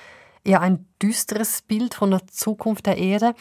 eher 0.45 0.61
ein 0.61 0.87
düsteres 1.03 1.63
Bild 1.63 1.95
von 1.95 2.13
der 2.13 2.27
Zukunft 2.29 2.87
der 2.87 2.99
Erde. 2.99 3.35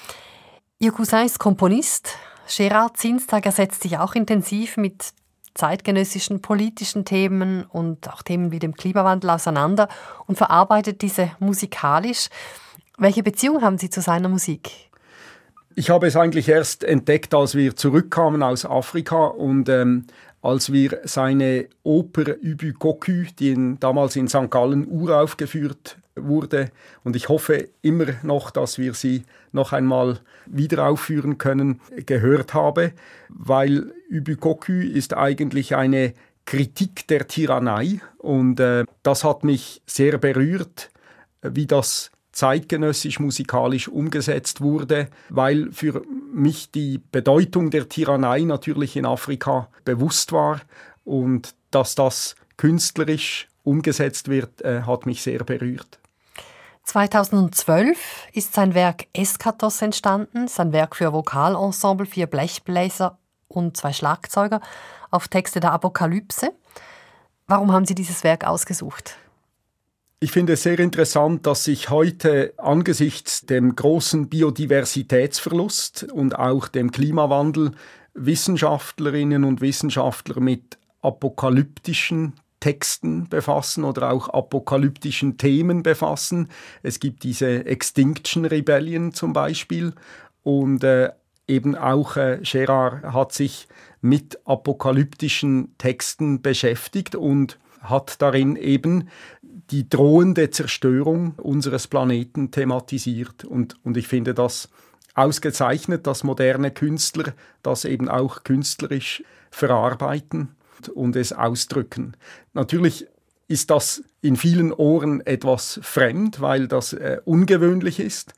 Ihr 0.80 0.92
Cousin 0.92 1.26
ist 1.26 1.40
Komponist, 1.40 2.18
Gerard 2.48 2.98
Zinstag 2.98 3.46
setzt 3.52 3.84
sich 3.84 3.98
auch 3.98 4.16
intensiv 4.16 4.78
mit 4.78 5.14
zeitgenössischen 5.54 6.42
politischen 6.42 7.06
Themen 7.06 7.64
und 7.64 8.10
auch 8.10 8.24
Themen 8.24 8.52
wie 8.52 8.60
dem 8.60 8.74
Klimawandel 8.74 9.30
auseinander 9.30 9.88
und 10.26 10.38
verarbeitet 10.38 11.02
diese 11.02 11.32
musikalisch. 11.40 12.30
Welche 12.98 13.24
Beziehung 13.24 13.62
haben 13.62 13.78
Sie 13.78 13.90
zu 13.90 14.02
seiner 14.02 14.30
Musik? 14.30 14.72
Ich 15.76 15.90
habe 15.90 16.08
es 16.08 16.16
eigentlich 16.16 16.50
erst 16.50 16.84
entdeckt, 16.84 17.34
als 17.34 17.56
wir 17.56 17.76
zurückkamen 17.76 18.44
aus 18.44 18.66
Afrika 18.66 19.26
und 19.26 19.70
ähm, 19.70 20.06
als 20.44 20.72
wir 20.72 21.00
seine 21.06 21.68
Oper 21.84 22.36
Ubu 22.44 22.74
Koku, 22.78 23.24
die 23.40 23.52
in, 23.52 23.80
damals 23.80 24.16
in 24.16 24.28
St. 24.28 24.52
Gallen 24.52 24.88
uraufgeführt 24.88 25.98
wurde. 26.16 26.70
Und 27.04 27.16
ich 27.16 27.30
hoffe 27.30 27.70
immer 27.82 28.06
noch, 28.22 28.52
dass 28.52 28.78
wir 28.78 28.94
sie 28.94 29.24
noch 29.54 29.74
einmal 29.74 30.20
wieder 30.46 30.88
aufführen 30.88 31.38
können, 31.38 31.80
gehört 32.06 32.54
habe, 32.54 32.94
weil 33.30 33.94
Übükoku 34.10 34.74
ist 34.74 35.16
eigentlich 35.16 35.76
eine 35.76 36.14
Kritik 36.46 37.08
der 37.08 37.28
Tyrannei 37.28 38.02
und 38.18 38.60
äh, 38.60 38.86
das 39.02 39.24
hat 39.24 39.44
mich 39.44 39.82
sehr 39.86 40.18
berührt, 40.18 40.90
wie 41.42 41.66
das 41.66 42.12
zeitgenössisch 42.34 43.20
musikalisch 43.20 43.88
umgesetzt 43.88 44.60
wurde, 44.60 45.08
weil 45.30 45.72
für 45.72 46.02
mich 46.34 46.72
die 46.72 47.00
Bedeutung 47.12 47.70
der 47.70 47.88
Tyrannei 47.88 48.42
natürlich 48.42 48.96
in 48.96 49.06
Afrika 49.06 49.70
bewusst 49.86 50.32
war 50.32 50.62
und 51.06 51.54
dass 51.72 51.96
das 51.96 52.36
künstlerisch 52.58 53.48
umgesetzt 53.64 54.28
wird, 54.28 54.62
äh, 54.62 54.82
hat 54.82 55.06
mich 55.06 55.22
sehr 55.22 55.44
berührt. 55.44 56.00
2012 56.84 58.28
ist 58.34 58.54
sein 58.54 58.74
Werk 58.74 59.08
Eskatos 59.14 59.82
entstanden, 59.82 60.48
sein 60.48 60.74
Werk 60.74 60.96
für 60.96 61.14
Vokalensemble, 61.14 62.06
vier 62.06 62.28
Blechbläser 62.28 63.18
und 63.48 63.78
zwei 63.78 63.94
Schlagzeuger 63.94 64.62
auf 65.10 65.28
Texte 65.28 65.60
der 65.60 65.72
Apokalypse. 65.72 66.52
Warum 67.48 67.72
haben 67.72 67.86
Sie 67.86 67.96
dieses 67.96 68.24
Werk 68.24 68.46
ausgesucht? 68.46 69.18
Ich 70.20 70.32
finde 70.32 70.54
es 70.54 70.64
sehr 70.64 70.80
interessant, 70.80 71.46
dass 71.46 71.66
sich 71.66 71.90
heute 71.90 72.54
angesichts 72.58 73.46
dem 73.46 73.76
großen 73.76 74.30
Biodiversitätsverlust 74.30 76.04
und 76.14 76.40
auch 76.40 76.70
dem 76.70 76.92
Klimawandel 76.92 77.72
Wissenschaftlerinnen 78.14 79.44
und 79.44 79.60
Wissenschaftler 79.60 80.40
mit 80.40 80.78
apokalyptischen 81.02 82.34
Texten 82.64 83.28
befassen 83.28 83.84
oder 83.84 84.10
auch 84.14 84.30
apokalyptischen 84.30 85.38
Themen 85.38 85.84
befassen. 85.84 86.48
Es 86.82 87.02
gibt 87.02 87.24
diese 87.24 87.66
Extinction 87.66 88.46
Rebellion 88.46 89.12
zum 89.12 89.34
Beispiel 89.34 89.92
und 90.44 90.82
äh, 90.86 91.10
eben 91.46 91.76
auch 91.76 92.16
äh, 92.16 92.40
Gerard 92.42 93.04
hat 93.04 93.34
sich 93.34 93.68
mit 94.00 94.40
apokalyptischen 94.46 95.76
Texten 95.78 96.42
beschäftigt 96.42 97.16
und 97.16 97.60
hat 97.82 98.22
darin 98.22 98.56
eben 98.56 99.10
die 99.42 99.90
drohende 99.90 100.50
Zerstörung 100.50 101.34
unseres 101.36 101.90
Planeten 101.90 102.52
thematisiert. 102.52 103.44
Und, 103.44 103.76
und 103.84 103.98
ich 103.98 104.08
finde 104.08 104.34
das 104.34 104.70
ausgezeichnet, 105.16 106.08
dass 106.08 106.24
moderne 106.24 106.72
Künstler 106.72 107.34
das 107.62 107.84
eben 107.84 108.08
auch 108.08 108.46
künstlerisch 108.46 109.22
verarbeiten 109.52 110.56
und 110.90 111.16
es 111.16 111.34
ausdrücken. 111.34 112.16
Natürlich 112.54 113.08
ist 113.48 113.70
das 113.70 114.04
in 114.22 114.36
vielen 114.36 114.72
Ohren 114.72 115.22
etwas 115.26 115.80
fremd, 115.84 116.42
weil 116.42 116.68
das 116.68 116.94
äh, 116.94 117.20
ungewöhnlich 117.26 118.00
ist. 118.00 118.34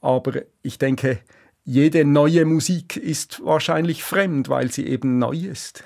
Aber 0.00 0.42
ich 0.62 0.78
denke, 0.78 1.20
jede 1.64 2.04
neue 2.04 2.44
Musik 2.44 2.96
ist 2.96 3.44
wahrscheinlich 3.44 4.02
fremd, 4.02 4.48
weil 4.48 4.70
sie 4.70 4.86
eben 4.86 5.18
neu 5.18 5.36
ist. 5.36 5.84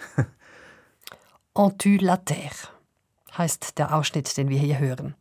En 1.57 1.79
tu 1.79 1.97
la 2.01 2.17
terre 2.17 2.69
heißt 3.39 3.79
der 3.79 3.95
Ausschnitt, 3.95 4.37
den 4.37 4.49
wir 4.49 4.59
hier 4.59 4.79
hören. 4.79 5.15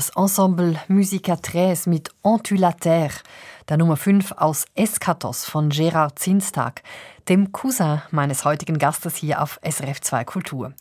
Das 0.00 0.08
Ensemble 0.16 0.80
Musica 0.88 1.36
13 1.36 1.92
mit 1.92 2.08
En 2.22 2.42
tu 2.42 2.54
la 2.54 2.72
terre, 2.72 3.18
der 3.68 3.76
Nummer 3.76 3.98
5 3.98 4.32
aus 4.32 4.64
Eschatos 4.74 5.44
von 5.44 5.68
Gerard 5.68 6.18
Zinstag, 6.18 6.82
dem 7.28 7.52
Cousin 7.52 8.00
meines 8.10 8.46
heutigen 8.46 8.78
Gastes 8.78 9.16
hier 9.16 9.42
auf 9.42 9.60
SRF 9.62 10.00
2 10.00 10.24
Kultur. 10.24 10.72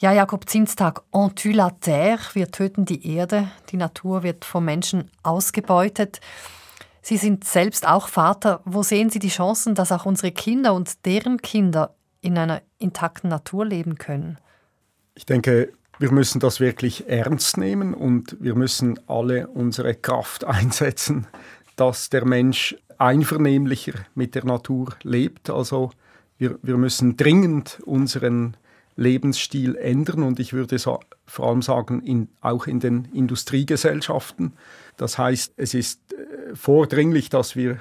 Ja, 0.00 0.12
Jakob 0.12 0.48
Zinstag, 0.48 1.02
En 1.12 1.32
tu 1.36 1.50
la 1.50 1.70
terre, 1.70 2.18
wir 2.32 2.50
töten 2.50 2.86
die 2.86 3.14
Erde, 3.14 3.48
die 3.70 3.76
Natur 3.76 4.24
wird 4.24 4.44
vom 4.44 4.64
Menschen 4.64 5.12
ausgebeutet. 5.22 6.20
Sie 7.02 7.18
sind 7.18 7.44
selbst 7.44 7.86
auch 7.86 8.08
Vater. 8.08 8.62
Wo 8.64 8.82
sehen 8.82 9.10
Sie 9.10 9.20
die 9.20 9.28
Chancen, 9.28 9.76
dass 9.76 9.92
auch 9.92 10.06
unsere 10.06 10.32
Kinder 10.32 10.74
und 10.74 11.06
deren 11.06 11.40
Kinder 11.40 11.94
in 12.20 12.36
einer 12.36 12.62
intakten 12.78 13.30
Natur 13.30 13.64
leben 13.64 13.94
können? 13.94 14.38
Ich 15.14 15.24
denke, 15.24 15.72
wir 16.00 16.12
müssen 16.12 16.40
das 16.40 16.60
wirklich 16.60 17.08
ernst 17.08 17.58
nehmen 17.58 17.92
und 17.92 18.34
wir 18.40 18.54
müssen 18.54 18.98
alle 19.06 19.48
unsere 19.48 19.94
Kraft 19.94 20.44
einsetzen, 20.44 21.26
dass 21.76 22.08
der 22.08 22.24
Mensch 22.24 22.74
einvernehmlicher 22.96 23.92
mit 24.14 24.34
der 24.34 24.46
Natur 24.46 24.94
lebt. 25.02 25.50
Also 25.50 25.90
wir, 26.38 26.58
wir 26.62 26.78
müssen 26.78 27.18
dringend 27.18 27.80
unseren 27.84 28.56
Lebensstil 28.96 29.76
ändern 29.76 30.22
und 30.22 30.40
ich 30.40 30.54
würde 30.54 30.78
so, 30.78 31.00
vor 31.26 31.48
allem 31.48 31.60
sagen, 31.60 32.00
in, 32.00 32.28
auch 32.40 32.66
in 32.66 32.80
den 32.80 33.06
Industriegesellschaften. 33.12 34.54
Das 34.96 35.18
heißt, 35.18 35.52
es 35.58 35.74
ist 35.74 36.00
äh, 36.14 36.54
vordringlich, 36.54 37.28
dass 37.28 37.56
wir 37.56 37.78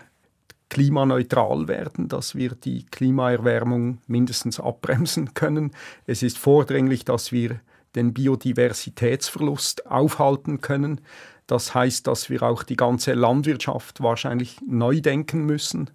klimaneutral 0.67 1.69
werden, 1.69 2.09
dass 2.09 2.35
wir 2.35 2.51
die 2.51 2.85
Klimaerwärmung 2.85 3.99
mindestens 4.07 4.59
abbremsen 4.59 5.33
können. 5.33 5.71
Es 6.05 6.21
ist 6.21 6.37
vordringlich, 6.37 7.05
dass 7.05 7.31
wir 7.31 7.61
den 7.95 8.13
Biodiversitätsverlust 8.13 9.87
aufhalten 9.87 10.61
können. 10.61 11.01
Das 11.47 11.73
heißt, 11.73 12.05
dass 12.07 12.29
wir 12.29 12.43
auch 12.43 12.63
die 12.63 12.75
ganze 12.75 13.13
Landwirtschaft 13.13 14.01
wahrscheinlich 14.01 14.57
neu 14.67 15.01
denken 15.01 15.45
müssen 15.45 15.89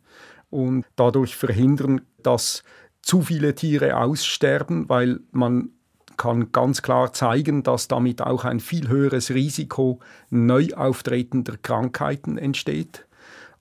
und 0.51 0.84
dadurch 0.97 1.36
verhindern, 1.36 2.01
dass 2.22 2.62
zu 3.03 3.22
viele 3.22 3.55
Tiere 3.55 3.97
aussterben, 3.99 4.88
weil 4.88 5.20
man 5.30 5.70
kann 6.16 6.53
ganz 6.53 6.82
klar 6.82 7.12
zeigen, 7.12 7.62
dass 7.62 7.88
damit 7.88 8.22
auch 8.22 8.45
ein 8.45 8.61
viel 8.61 8.88
höheres 8.88 9.30
Risiko 9.30 10.01
neu 10.30 10.68
auftretender 10.74 11.57
Krankheiten 11.57 12.38
entsteht. 12.38 13.07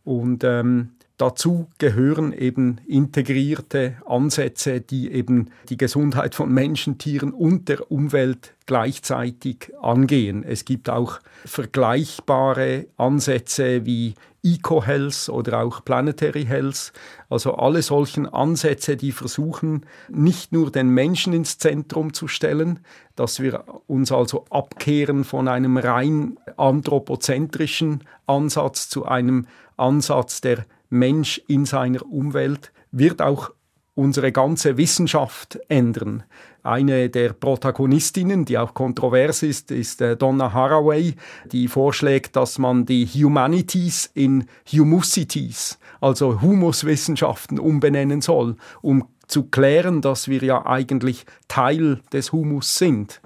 Und 0.04 0.44
ähm, 0.44 0.92
Dazu 1.18 1.68
gehören 1.78 2.34
eben 2.34 2.82
integrierte 2.88 3.97
Ansätze, 4.05 4.82
die 4.82 5.11
eben 5.11 5.51
die 5.70 5.78
Gesundheit 5.78 6.34
von 6.34 6.51
Menschen, 6.51 6.97
Tieren 6.97 7.32
und 7.32 7.70
der 7.70 7.91
Umwelt 7.91 8.53
gleichzeitig 8.66 9.72
angehen. 9.80 10.43
Es 10.43 10.66
gibt 10.66 10.89
auch 10.89 11.20
vergleichbare 11.45 12.88
Ansätze 12.97 13.86
wie 13.86 14.16
Eco-Health 14.43 15.30
oder 15.30 15.61
auch 15.61 15.86
Planetary 15.86 16.45
Health. 16.45 16.91
Also 17.30 17.55
alle 17.55 17.82
solchen 17.82 18.28
Ansätze, 18.28 18.97
die 18.97 19.11
versuchen, 19.11 19.86
nicht 20.09 20.51
nur 20.51 20.72
den 20.72 20.89
Menschen 20.89 21.32
ins 21.34 21.59
Zentrum 21.59 22.14
zu 22.14 22.28
stellen, 22.28 22.80
dass 23.16 23.39
wir 23.39 23.64
uns 23.88 24.11
also 24.11 24.45
abkehren 24.49 25.24
von 25.24 25.47
einem 25.47 25.78
rein 25.78 26.38
anthropozentrischen 26.57 28.03
Ansatz 28.26 28.89
zu 28.89 29.05
einem 29.05 29.47
Ansatz, 29.78 30.41
der 30.41 30.66
Mensch 30.94 31.41
in 31.48 31.66
seiner 31.66 32.06
Umwelt, 32.06 32.72
wird 32.91 33.22
auch 33.22 33.52
unsere 33.96 34.32
ganze 34.32 34.78
Wissenschaft 34.78 35.60
ändern. 35.68 36.24
Eine 36.64 37.10
der 37.10 37.34
Protagonistinnen, 37.34 38.46
die 38.46 38.58
auch 38.58 38.74
kontrovers 38.74 39.44
ist, 39.44 39.70
ist 39.72 40.02
äh, 40.02 40.16
Donna 40.16 40.54
Haraway, 40.54 41.16
die 41.52 41.68
vorschlägt, 41.68 42.36
dass 42.36 42.58
man 42.58 42.86
die 42.86 43.06
Humanities 43.06 44.10
in 44.14 44.46
Humusities, 44.72 45.78
also 46.00 46.41
Humuswissenschaften, 46.41 47.60
umbenennen 47.60 48.22
soll, 48.22 48.56
um 48.82 49.08
zu 49.28 49.44
klären, 49.44 50.02
dass 50.02 50.28
wir 50.28 50.44
ja 50.44 50.66
eigentlich 50.66 51.26
Teil 51.48 52.02
des 52.12 52.32
Humus 52.32 52.76
sind, 52.76 53.22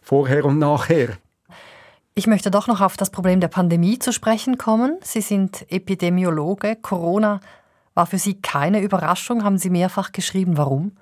vorher 0.00 0.44
und 0.44 0.58
nachher. 0.58 1.18
Ich 2.14 2.26
möchte 2.26 2.50
doch 2.50 2.66
noch 2.66 2.82
auf 2.82 2.98
das 2.98 3.08
Problem 3.10 3.40
der 3.40 3.48
Pandemie 3.48 3.98
zu 3.98 4.12
sprechen 4.12 4.58
kommen. 4.58 4.98
Sie 5.02 5.22
sind 5.22 5.64
Epidemiologe. 5.70 6.76
Corona 6.76 7.40
war 7.94 8.06
für 8.06 8.18
Sie 8.18 8.34
keine 8.34 8.82
Überraschung. 8.82 9.44
Haben 9.44 9.56
Sie 9.56 9.70
mehrfach 9.70 10.12
geschrieben, 10.12 10.58
warum? 10.58 10.92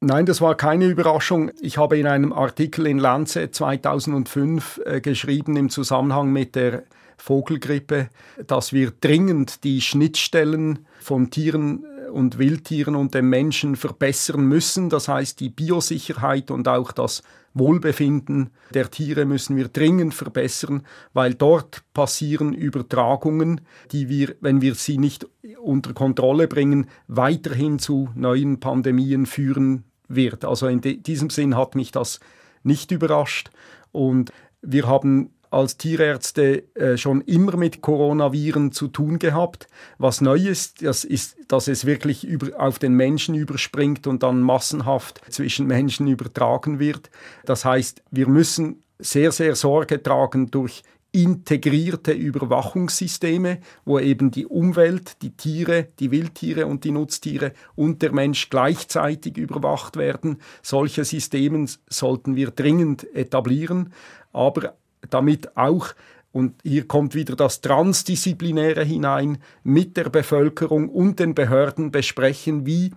Nein, 0.00 0.26
das 0.26 0.40
war 0.40 0.56
keine 0.56 0.86
Überraschung. 0.86 1.52
Ich 1.60 1.78
habe 1.78 1.98
in 1.98 2.06
einem 2.06 2.32
Artikel 2.32 2.86
in 2.86 2.98
Lancet 2.98 3.54
2005 3.54 4.80
äh, 4.84 5.00
geschrieben 5.00 5.56
im 5.56 5.70
Zusammenhang 5.70 6.32
mit 6.32 6.56
der 6.56 6.82
Vogelgrippe, 7.16 8.08
dass 8.46 8.72
wir 8.72 8.92
dringend 9.00 9.62
die 9.64 9.80
Schnittstellen 9.80 10.80
von 11.00 11.30
Tieren 11.30 11.84
und 12.12 12.38
Wildtieren 12.38 12.94
und 12.94 13.14
dem 13.14 13.28
Menschen 13.28 13.76
verbessern 13.76 14.46
müssen. 14.46 14.90
Das 14.90 15.08
heißt, 15.08 15.40
die 15.40 15.50
Biosicherheit 15.50 16.50
und 16.50 16.68
auch 16.68 16.92
das 16.92 17.22
Wohlbefinden 17.54 18.50
der 18.74 18.90
Tiere 18.90 19.24
müssen 19.24 19.56
wir 19.56 19.68
dringend 19.68 20.12
verbessern, 20.12 20.82
weil 21.14 21.34
dort 21.34 21.82
passieren 21.94 22.52
Übertragungen, 22.52 23.62
die 23.92 24.08
wir, 24.08 24.36
wenn 24.40 24.60
wir 24.60 24.74
sie 24.74 24.98
nicht 24.98 25.26
unter 25.62 25.94
Kontrolle 25.94 26.48
bringen, 26.48 26.86
weiterhin 27.08 27.78
zu 27.78 28.10
neuen 28.14 28.60
Pandemien 28.60 29.24
führen 29.24 29.84
wird. 30.06 30.44
Also 30.44 30.66
in 30.66 30.80
diesem 30.80 31.30
Sinn 31.30 31.56
hat 31.56 31.74
mich 31.74 31.92
das 31.92 32.20
nicht 32.62 32.90
überrascht 32.90 33.50
und 33.90 34.32
wir 34.60 34.86
haben 34.86 35.30
als 35.50 35.76
Tierärzte 35.76 36.64
äh, 36.74 36.96
schon 36.96 37.20
immer 37.22 37.56
mit 37.56 37.80
Coronaviren 37.80 38.72
zu 38.72 38.88
tun 38.88 39.18
gehabt. 39.18 39.68
Was 39.98 40.20
neu 40.20 40.36
ist, 40.36 40.82
das 40.82 41.04
ist, 41.04 41.36
dass 41.48 41.68
es 41.68 41.84
wirklich 41.84 42.24
über, 42.24 42.60
auf 42.60 42.78
den 42.78 42.94
Menschen 42.94 43.34
überspringt 43.34 44.06
und 44.06 44.22
dann 44.22 44.40
massenhaft 44.40 45.20
zwischen 45.28 45.66
Menschen 45.66 46.06
übertragen 46.06 46.78
wird. 46.78 47.10
Das 47.44 47.64
heißt, 47.64 48.02
wir 48.10 48.28
müssen 48.28 48.82
sehr, 48.98 49.32
sehr 49.32 49.54
Sorge 49.54 50.02
tragen 50.02 50.50
durch 50.50 50.82
integrierte 51.16 52.12
Überwachungssysteme, 52.12 53.60
wo 53.86 53.98
eben 53.98 54.30
die 54.30 54.44
Umwelt, 54.44 55.22
die 55.22 55.30
Tiere, 55.30 55.88
die 55.98 56.10
Wildtiere 56.10 56.66
und 56.66 56.84
die 56.84 56.90
Nutztiere 56.90 57.52
und 57.74 58.02
der 58.02 58.12
Mensch 58.12 58.50
gleichzeitig 58.50 59.38
überwacht 59.38 59.96
werden. 59.96 60.42
Solche 60.62 61.06
Systeme 61.06 61.66
sollten 61.88 62.36
wir 62.36 62.50
dringend 62.50 63.06
etablieren, 63.14 63.94
aber 64.34 64.76
damit 65.10 65.56
auch 65.56 65.94
und 66.32 66.60
hier 66.62 66.86
kommt 66.86 67.14
wieder 67.14 67.34
das 67.34 67.62
Transdisziplinäre 67.62 68.84
hinein, 68.84 69.38
mit 69.64 69.96
der 69.96 70.10
Bevölkerung 70.10 70.90
und 70.90 71.18
den 71.18 71.34
Behörden 71.34 71.90
besprechen, 71.90 72.66
wie 72.66 72.92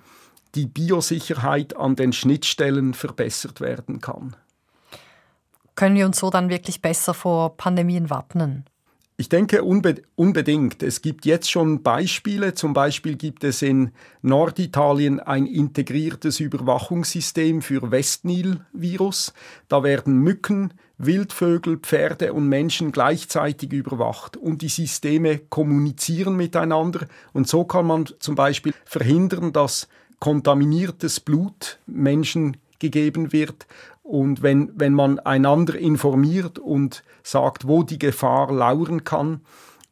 die 0.56 0.66
Biosicherheit 0.66 1.78
an 1.78 1.96
den 1.96 2.12
Schnittstellen 2.12 2.94
verbessert 2.94 3.62
werden 3.62 4.02
kann. 4.02 4.36
Können 5.76 5.96
wir 5.96 6.06
uns 6.06 6.20
so 6.20 6.30
dann 6.30 6.50
wirklich 6.50 6.82
besser 6.82 7.14
vor 7.14 7.56
Pandemien 7.56 8.10
wappnen? 8.10 8.66
Ich 9.16 9.30
denke 9.30 9.64
unbe 9.64 9.96
unbedingt. 10.16 10.84
Es 10.84 11.02
gibt 11.02 11.26
jetzt 11.26 11.50
schon 11.50 11.84
Beispiele. 11.84 12.54
Zum 12.54 12.74
Beispiel 12.74 13.16
gibt 13.16 13.44
es 13.44 13.62
in 13.62 13.92
Norditalien 14.22 15.20
ein 15.20 15.46
integriertes 15.46 16.40
Überwachungssystem 16.40 17.62
für 17.62 17.92
Westnil-Virus. 17.92 19.34
Da 19.68 19.84
werden 19.84 20.18
Mücken, 20.20 20.74
Wildvögel, 21.00 21.78
Pferde 21.78 22.34
und 22.34 22.48
Menschen 22.48 22.92
gleichzeitig 22.92 23.74
überwacht 23.74 24.38
und 24.38 24.62
die 24.62 24.70
Systeme 24.70 25.40
kommunizieren 25.40 26.36
miteinander. 26.36 27.08
Und 27.34 27.48
so 27.48 27.64
kann 27.64 27.88
man 27.88 28.06
zum 28.20 28.36
Beispiel 28.36 28.74
verhindern, 28.86 29.52
dass 29.54 29.88
kontaminiertes 30.20 31.20
Blut 31.22 31.80
Menschen 31.88 32.58
gegeben 32.80 33.32
wird 33.34 33.66
und 34.10 34.42
wenn, 34.42 34.72
wenn 34.74 34.94
man 34.94 35.20
einander 35.20 35.78
informiert 35.78 36.58
und 36.58 37.04
sagt, 37.22 37.68
wo 37.68 37.84
die 37.84 38.00
Gefahr 38.00 38.52
lauern 38.52 39.04
kann, 39.04 39.42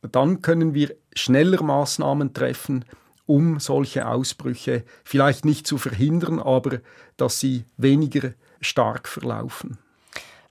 dann 0.01 0.41
können 0.41 0.73
wir 0.73 0.95
schneller 1.13 1.61
Maßnahmen 1.61 2.33
treffen, 2.33 2.83
um 3.27 3.59
solche 3.59 4.07
Ausbrüche 4.07 4.83
vielleicht 5.03 5.45
nicht 5.45 5.67
zu 5.67 5.77
verhindern, 5.77 6.39
aber 6.39 6.79
dass 7.15 7.39
sie 7.39 7.65
weniger 7.77 8.33
stark 8.59 9.07
verlaufen. 9.07 9.77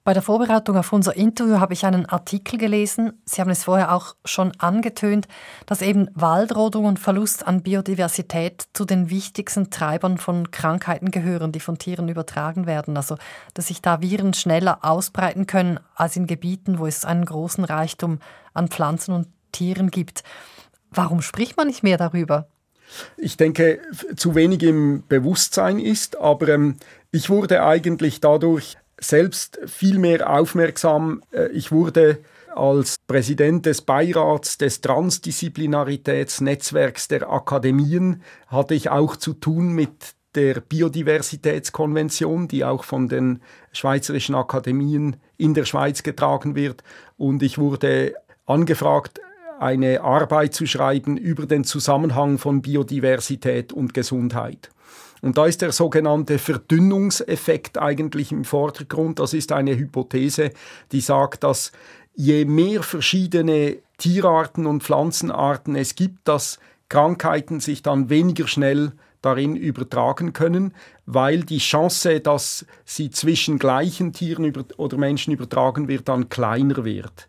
Bei 0.07 0.12
der 0.12 0.22
Vorbereitung 0.22 0.76
auf 0.76 0.92
unser 0.92 1.16
Interview 1.16 1.59
habe 1.59 1.72
ich 1.72 1.84
einen 1.84 2.07
Artikel 2.07 2.61
gelesen. 2.61 3.20
Sie 3.24 3.40
haben 3.40 3.50
es 3.50 3.64
vorher 3.64 3.92
auch 3.92 4.14
schon 4.24 4.52
angetönt, 4.61 5.26
dass 5.66 5.82
eben 5.82 6.09
Waldrodung 6.14 6.84
und 6.84 7.00
Verlust 7.00 7.44
an 7.44 7.64
Biodiversität 7.64 8.68
zu 8.72 8.84
den 8.84 9.11
wichtigsten 9.11 9.68
Treibern 9.68 10.16
von 10.16 10.52
Krankheiten 10.52 11.11
gehören, 11.11 11.50
die 11.50 11.59
von 11.59 11.78
Tieren 11.78 12.09
übertragen 12.09 12.66
werden. 12.66 12.96
Also, 12.96 13.16
dass 13.54 13.66
sich 13.66 13.82
da 13.82 14.00
Viren 14.00 14.32
schneller 14.32 14.84
ausbreiten 14.84 15.48
können 15.48 15.80
als 15.96 16.14
in 16.14 16.28
Gebieten, 16.28 16.78
wo 16.78 16.86
es 16.86 17.04
einen 17.04 17.24
großen 17.24 17.64
Reichtum 17.64 18.20
an 18.54 18.68
Pflanzen 18.68 19.12
und 19.12 19.26
Tieren 19.50 19.90
gibt. 19.90 20.22
Warum 20.92 21.20
spricht 21.20 21.57
man 21.57 21.66
nicht 21.66 21.82
mehr 21.82 21.98
darüber? 21.98 22.46
Ich 23.16 23.36
denke, 23.36 23.80
zu 24.14 24.36
wenig 24.36 24.62
im 24.62 25.02
Bewusstsein 25.09 25.80
ist, 25.80 26.16
aber 26.16 26.50
ähm, 26.50 26.76
ich 27.11 27.28
wurde 27.28 27.64
eigentlich 27.64 28.20
dadurch 28.20 28.76
selbst 29.01 29.59
viel 29.66 29.99
mehr 29.99 30.30
aufmerksam. 30.30 31.22
Äh, 31.32 31.49
ich 31.49 31.72
wurde 31.72 32.18
als 32.55 32.97
Präsident 33.07 33.66
des 33.66 33.82
Beirats 33.82 34.57
des 34.57 34.80
Transdisziplinaritätsnetzwerks 34.80 37.09
der 37.09 37.30
Akademien 37.30 38.22
hatte 38.47 38.72
ich 38.74 38.88
auch 38.88 39.16
zu 39.16 39.34
tun 39.34 39.72
mit 39.72 40.14
der 40.34 40.61
Biodiversitätskonvention, 40.61 42.49
die 42.49 42.64
auch 42.64 42.84
von 42.84 43.09
den 43.09 43.42
Schweizerischen 43.72 44.34
Akademien 44.34 45.16
in 45.36 45.53
der 45.55 45.66
Schweiz 45.66 46.03
getragen 46.03 46.55
wird. 46.55 46.82
Und 47.16 47.42
ich 47.42 47.59
wurde 47.59 48.14
angefragt, 48.47 49.20
eine 49.59 50.03
Arbeit 50.03 50.55
zu 50.55 50.66
schreiben 50.66 51.16
über 51.16 51.47
den 51.47 51.64
Zusammenhang 51.64 52.38
von 52.38 52.62
Biodiversität 52.62 53.72
und 53.72 53.94
Gesundheit. 53.94 54.70
Und 55.23 55.39
da 55.39 55.47
ist 55.47 55.62
der 55.62 55.73
sogenannte 55.73 56.39
Verdünnungseffekt 56.39 57.79
eigentlich 57.79 58.33
im 58.33 58.45
Vordergrund. 58.45 59.19
Das 59.19 59.35
ist 59.35 59.53
eine 59.53 59.77
Hypothese, 59.77 60.51
die 60.93 61.01
sagt, 61.01 61.45
dass 61.45 61.73
je 62.14 62.45
mehr 62.45 62.83
verschiedene 62.83 63.77
Tierarten 63.99 64.67
und 64.67 64.83
Pflanzenarten 64.83 65.75
es 65.77 65.95
gibt, 65.95 66.29
dass 66.29 66.59
Krankheiten 66.89 67.61
sich 67.61 67.83
dann 67.83 68.11
weniger 68.11 68.47
schnell 68.47 68.93
darin 69.23 69.57
übertragen 69.57 70.33
können, 70.33 70.73
weil 71.05 71.43
die 71.43 71.59
Chance, 71.59 72.21
dass 72.21 72.64
sie 72.85 73.11
zwischen 73.11 73.59
gleichen 73.59 74.12
Tieren 74.12 74.53
oder 74.77 74.97
Menschen 74.97 75.33
übertragen 75.33 75.89
wird, 75.89 76.09
dann 76.09 76.29
kleiner 76.29 76.85
wird. 76.85 77.27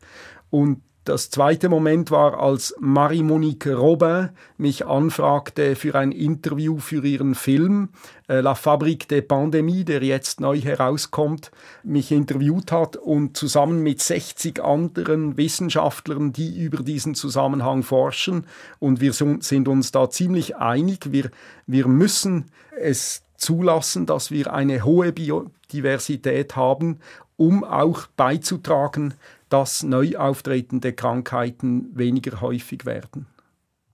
Und 0.49 0.81
das 1.07 1.29
zweite 1.29 1.69
Moment 1.69 2.11
war, 2.11 2.39
als 2.39 2.75
Marie-Monique 2.79 3.67
Robin 3.67 4.29
mich 4.57 4.85
anfragte 4.85 5.75
für 5.75 5.95
ein 5.95 6.11
Interview 6.11 6.79
für 6.79 7.05
ihren 7.05 7.33
Film 7.33 7.89
äh, 8.27 8.41
La 8.41 8.55
Fabrique 8.55 9.07
des 9.07 9.23
Pandémies, 9.23 9.85
der 9.85 10.03
jetzt 10.03 10.41
neu 10.41 10.59
herauskommt, 10.59 11.51
mich 11.83 12.11
interviewt 12.11 12.73
hat 12.73 12.97
und 12.97 13.37
zusammen 13.37 13.83
mit 13.83 14.01
60 14.01 14.61
anderen 14.61 15.37
Wissenschaftlern, 15.37 16.33
die 16.33 16.59
über 16.59 16.83
diesen 16.83 17.15
Zusammenhang 17.15 17.83
forschen. 17.83 18.45
Und 18.79 18.99
wir 18.99 19.13
sind 19.13 19.67
uns 19.67 19.91
da 19.91 20.09
ziemlich 20.09 20.57
einig. 20.57 21.11
Wir, 21.11 21.31
wir 21.67 21.87
müssen 21.87 22.51
es 22.77 23.23
zulassen, 23.37 24.05
dass 24.05 24.29
wir 24.29 24.53
eine 24.53 24.83
hohe 24.83 25.13
Biodiversität 25.13 26.55
haben, 26.57 26.99
um 27.37 27.63
auch 27.63 28.07
beizutragen, 28.17 29.13
dass 29.49 29.83
neu 29.83 30.17
auftretende 30.17 30.93
Krankheiten 30.93 31.89
weniger 31.97 32.41
häufig 32.41 32.85
werden. 32.85 33.27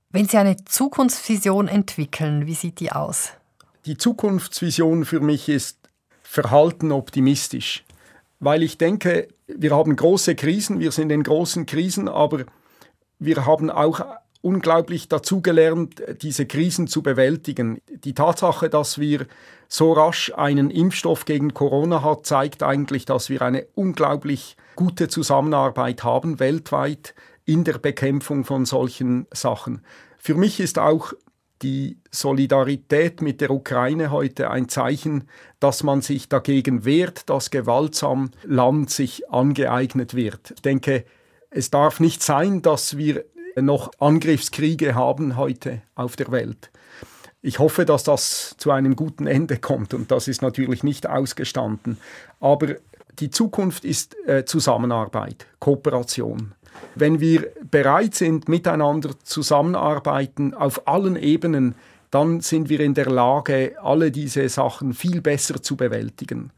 Wenn 0.09 0.27
Sie 0.27 0.37
eine 0.37 0.63
Zukunftsvision 0.65 1.67
entwickeln, 1.67 2.45
wie 2.45 2.53
sieht 2.53 2.79
die 2.79 2.91
aus? 2.91 3.31
Die 3.85 3.97
Zukunftsvision 3.97 5.05
für 5.05 5.19
mich 5.19 5.49
ist 5.49 5.77
verhalten 6.21 6.91
optimistisch, 6.91 7.83
weil 8.39 8.63
ich 8.63 8.77
denke, 8.77 9.27
wir 9.47 9.71
haben 9.71 9.95
große 9.95 10.35
Krisen, 10.35 10.79
wir 10.79 10.91
sind 10.91 11.11
in 11.11 11.23
großen 11.23 11.65
Krisen, 11.65 12.07
aber 12.07 12.45
wir 13.19 13.45
haben 13.45 13.69
auch 13.69 14.05
unglaublich 14.43 15.07
dazugelernt, 15.07 16.03
diese 16.21 16.45
Krisen 16.45 16.87
zu 16.87 17.01
bewältigen. 17.01 17.79
Die 17.89 18.13
Tatsache, 18.13 18.69
dass 18.69 18.99
wir 18.99 19.25
so 19.69 19.93
rasch 19.93 20.33
einen 20.35 20.69
Impfstoff 20.69 21.25
gegen 21.25 21.53
Corona 21.53 22.01
haben, 22.01 22.23
zeigt 22.23 22.61
eigentlich, 22.61 23.05
dass 23.05 23.29
wir 23.29 23.41
eine 23.41 23.65
unglaublich 23.73 24.57
gute 24.75 25.07
Zusammenarbeit 25.07 26.03
haben 26.03 26.39
weltweit 26.39 27.15
in 27.45 27.63
der 27.63 27.77
Bekämpfung 27.79 28.43
von 28.43 28.65
solchen 28.65 29.27
Sachen. 29.31 29.81
Für 30.17 30.35
mich 30.35 30.59
ist 30.59 30.77
auch 30.77 31.13
die 31.61 31.97
Solidarität 32.11 33.21
mit 33.21 33.39
der 33.39 33.49
Ukraine 33.49 34.11
heute 34.11 34.51
ein 34.51 34.67
Zeichen, 34.67 35.29
dass 35.61 35.83
man 35.83 36.01
sich 36.01 36.27
dagegen 36.27 36.83
wehrt, 36.83 37.29
dass 37.29 37.49
gewaltsam 37.49 38.31
Land 38.43 38.89
sich 38.89 39.29
angeeignet 39.31 40.13
wird. 40.13 40.51
Ich 40.55 40.61
denke, 40.61 41.05
es 41.49 41.69
darf 41.69 41.99
nicht 41.99 42.21
sein, 42.21 42.61
dass 42.61 42.97
wir 42.97 43.23
noch 43.55 43.91
Angriffskriege 43.99 44.95
haben 44.95 45.37
heute 45.37 45.81
auf 45.95 46.15
der 46.15 46.31
Welt. 46.31 46.71
Ich 47.41 47.59
hoffe, 47.59 47.85
dass 47.85 48.03
das 48.03 48.55
zu 48.57 48.71
einem 48.71 48.95
guten 48.95 49.27
Ende 49.27 49.57
kommt 49.57 49.93
und 49.93 50.11
das 50.11 50.27
ist 50.27 50.41
natürlich 50.41 50.83
nicht 50.83 51.07
ausgestanden. 51.07 51.97
Aber 52.39 52.75
die 53.19 53.29
Zukunft 53.29 53.85
ist 53.85 54.15
äh, 54.27 54.45
Zusammenarbeit, 54.45 55.45
Kooperation. 55.59 56.53
Wenn 56.95 57.19
wir 57.19 57.51
bereit 57.69 58.15
sind, 58.15 58.47
miteinander 58.47 59.11
zusammenarbeiten 59.23 60.53
auf 60.53 60.87
allen 60.87 61.15
Ebenen, 61.15 61.75
dann 62.11 62.41
sind 62.41 62.69
wir 62.69 62.79
in 62.79 62.93
der 62.93 63.09
Lage, 63.09 63.75
alle 63.81 64.11
diese 64.11 64.47
Sachen 64.47 64.93
viel 64.93 65.21
besser 65.21 65.61
zu 65.61 65.75
bewältigen. 65.75 66.51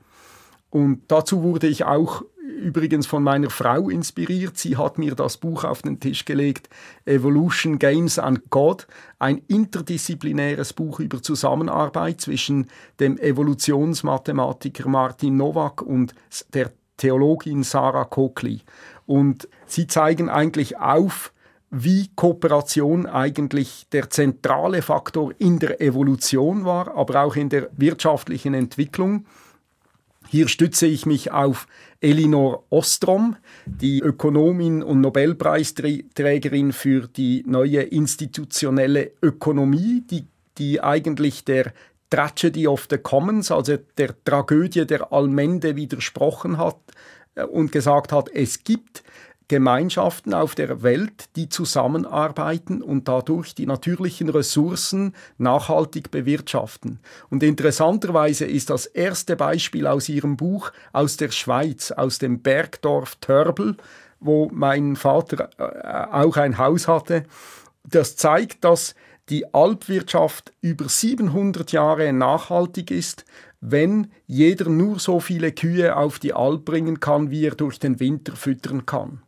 Und 0.69 1.03
dazu 1.07 1.43
wurde 1.43 1.67
ich 1.67 1.85
auch 1.85 2.23
übrigens 2.55 3.05
von 3.05 3.21
meiner 3.21 3.49
Frau 3.49 3.89
inspiriert. 3.89 4.57
Sie 4.57 4.77
hat 4.77 4.97
mir 4.97 5.15
das 5.15 5.37
Buch 5.37 5.63
auf 5.63 5.81
den 5.81 5.99
Tisch 5.99 6.25
gelegt, 6.25 6.69
Evolution, 7.05 7.77
Games 7.77 8.17
and 8.17 8.49
God, 8.49 8.87
ein 9.19 9.41
interdisziplinäres 9.47 10.73
Buch 10.73 10.99
über 10.99 11.21
Zusammenarbeit 11.21 12.21
zwischen 12.21 12.67
dem 12.99 13.17
Evolutionsmathematiker 13.17 14.87
Martin 14.87 15.37
Nowak 15.37 15.81
und 15.81 16.15
der 16.53 16.71
Theologin 16.97 17.63
Sarah 17.63 18.05
Coakley. 18.05 18.61
Und 19.05 19.47
sie 19.67 19.87
zeigen 19.87 20.29
eigentlich 20.29 20.77
auf, 20.77 21.33
wie 21.69 22.09
Kooperation 22.15 23.05
eigentlich 23.05 23.87
der 23.91 24.09
zentrale 24.09 24.81
Faktor 24.81 25.33
in 25.39 25.59
der 25.59 25.81
Evolution 25.81 26.63
war, 26.63 26.95
aber 26.95 27.23
auch 27.23 27.35
in 27.35 27.49
der 27.49 27.69
wirtschaftlichen 27.75 28.53
Entwicklung. 28.53 29.25
Hier 30.27 30.47
stütze 30.47 30.87
ich 30.87 31.05
mich 31.05 31.31
auf 31.31 31.67
Elinor 32.01 32.65
Ostrom, 32.69 33.35
die 33.65 33.99
Ökonomin 33.99 34.83
und 34.83 35.01
Nobelpreisträgerin 35.01 36.73
für 36.73 37.07
die 37.07 37.43
neue 37.47 37.81
institutionelle 37.81 39.11
Ökonomie, 39.21 40.03
die, 40.09 40.25
die 40.57 40.81
eigentlich 40.81 41.45
der 41.45 41.73
Tragedy 42.09 42.67
of 42.67 42.87
the 42.89 42.97
Commons, 42.97 43.51
also 43.51 43.77
der 43.97 44.15
Tragödie 44.23 44.85
der 44.85 45.11
Allmende 45.11 45.75
widersprochen 45.75 46.57
hat 46.57 46.77
äh, 47.35 47.43
und 47.43 47.71
gesagt 47.71 48.11
hat, 48.11 48.29
es 48.29 48.63
gibt 48.63 49.03
Gemeinschaften 49.47 50.33
auf 50.33 50.55
der 50.55 50.81
Welt, 50.81 51.25
die 51.35 51.49
zusammenarbeiten 51.49 52.81
und 52.81 53.07
dadurch 53.07 53.53
die 53.53 53.67
natürlichen 53.67 54.29
Ressourcen 54.29 55.13
nachhaltig 55.37 56.09
bewirtschaften. 56.09 56.99
Und 57.29 57.43
interessanterweise 57.43 58.45
ist 58.45 58.71
das 58.71 58.87
erste 58.87 59.35
Beispiel 59.35 59.85
aus 59.85 60.09
ihrem 60.09 60.35
Buch 60.35 60.71
aus 60.93 61.17
der 61.17 61.29
Schweiz, 61.29 61.91
aus 61.91 62.17
dem 62.17 62.41
Bergdorf 62.41 63.15
Törbel, 63.17 63.77
wo 64.19 64.49
mein 64.51 64.95
Vater 64.95 65.49
äh, 65.57 66.13
auch 66.13 66.37
ein 66.37 66.57
Haus 66.57 66.87
hatte. 66.87 67.23
Das 67.83 68.15
zeigt, 68.15 68.63
dass 68.63 68.95
die 69.29 69.53
Alpwirtschaft 69.53 70.53
über 70.61 70.89
700 70.89 71.71
Jahre 71.71 72.13
nachhaltig 72.13 72.91
ist, 72.91 73.25
wenn 73.61 74.11
jeder 74.27 74.69
nur 74.69 74.99
so 74.99 75.19
viele 75.19 75.51
Kühe 75.51 75.95
auf 75.95 76.19
die 76.19 76.33
Alp 76.33 76.65
bringen 76.65 76.99
kann, 76.99 77.31
wie 77.31 77.45
er 77.45 77.55
durch 77.55 77.79
den 77.79 77.99
Winter 77.99 78.35
füttern 78.35 78.85
kann. 78.85 79.21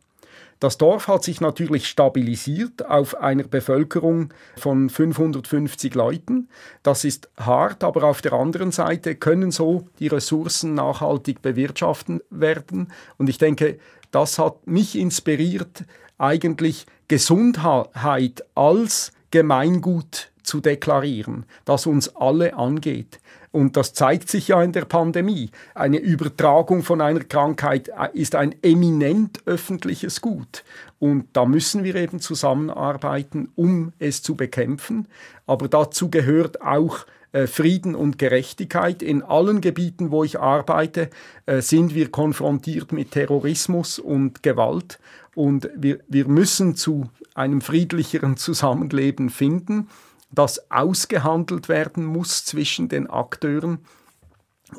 Das 0.60 0.76
Dorf 0.76 1.06
hat 1.06 1.22
sich 1.22 1.40
natürlich 1.40 1.86
stabilisiert 1.86 2.84
auf 2.84 3.20
einer 3.20 3.44
Bevölkerung 3.44 4.34
von 4.56 4.90
550 4.90 5.94
Leuten. 5.94 6.48
Das 6.82 7.04
ist 7.04 7.30
hart, 7.38 7.84
aber 7.84 8.04
auf 8.04 8.22
der 8.22 8.32
anderen 8.32 8.72
Seite 8.72 9.14
können 9.14 9.52
so 9.52 9.86
die 10.00 10.08
Ressourcen 10.08 10.74
nachhaltig 10.74 11.42
bewirtschaftet 11.42 12.24
werden. 12.30 12.92
Und 13.18 13.28
ich 13.28 13.38
denke, 13.38 13.78
das 14.10 14.38
hat 14.38 14.66
mich 14.66 14.98
inspiriert, 14.98 15.84
eigentlich 16.18 16.86
Gesundheit 17.06 18.44
als 18.56 19.12
Gemeingut 19.30 20.32
zu 20.42 20.60
deklarieren, 20.60 21.44
das 21.66 21.86
uns 21.86 22.16
alle 22.16 22.54
angeht. 22.54 23.20
Und 23.50 23.76
das 23.76 23.94
zeigt 23.94 24.30
sich 24.30 24.48
ja 24.48 24.62
in 24.62 24.72
der 24.72 24.84
Pandemie. 24.84 25.50
Eine 25.74 25.98
Übertragung 25.98 26.82
von 26.82 27.00
einer 27.00 27.24
Krankheit 27.24 27.88
äh, 27.88 28.08
ist 28.12 28.34
ein 28.34 28.54
eminent 28.62 29.40
öffentliches 29.46 30.20
Gut. 30.20 30.64
Und 30.98 31.26
da 31.32 31.46
müssen 31.46 31.84
wir 31.84 31.94
eben 31.94 32.20
zusammenarbeiten, 32.20 33.50
um 33.54 33.92
es 33.98 34.22
zu 34.22 34.34
bekämpfen. 34.34 35.08
Aber 35.46 35.68
dazu 35.68 36.10
gehört 36.10 36.60
auch 36.60 37.06
äh, 37.32 37.46
Frieden 37.46 37.94
und 37.94 38.18
Gerechtigkeit. 38.18 39.02
In 39.02 39.22
allen 39.22 39.60
Gebieten, 39.60 40.10
wo 40.10 40.24
ich 40.24 40.38
arbeite, 40.38 41.10
äh, 41.46 41.60
sind 41.60 41.94
wir 41.94 42.10
konfrontiert 42.10 42.92
mit 42.92 43.12
Terrorismus 43.12 43.98
und 43.98 44.42
Gewalt. 44.42 44.98
Und 45.34 45.70
wir, 45.76 46.00
wir 46.08 46.26
müssen 46.26 46.74
zu 46.74 47.10
einem 47.34 47.60
friedlicheren 47.60 48.36
Zusammenleben 48.36 49.30
finden 49.30 49.88
das 50.30 50.70
ausgehandelt 50.70 51.68
werden 51.68 52.04
muss 52.04 52.44
zwischen 52.44 52.88
den 52.88 53.08
Akteuren. 53.08 53.78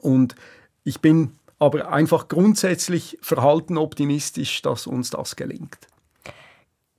Und 0.02 0.36
ich 0.84 1.02
bin 1.02 1.38
aber 1.58 1.92
einfach 1.92 2.28
grundsätzlich 2.28 3.18
verhalten 3.22 3.78
optimistisch, 3.78 4.62
dass 4.62 4.88
uns 4.88 5.10
das 5.10 5.36
gelingt. 5.36 5.78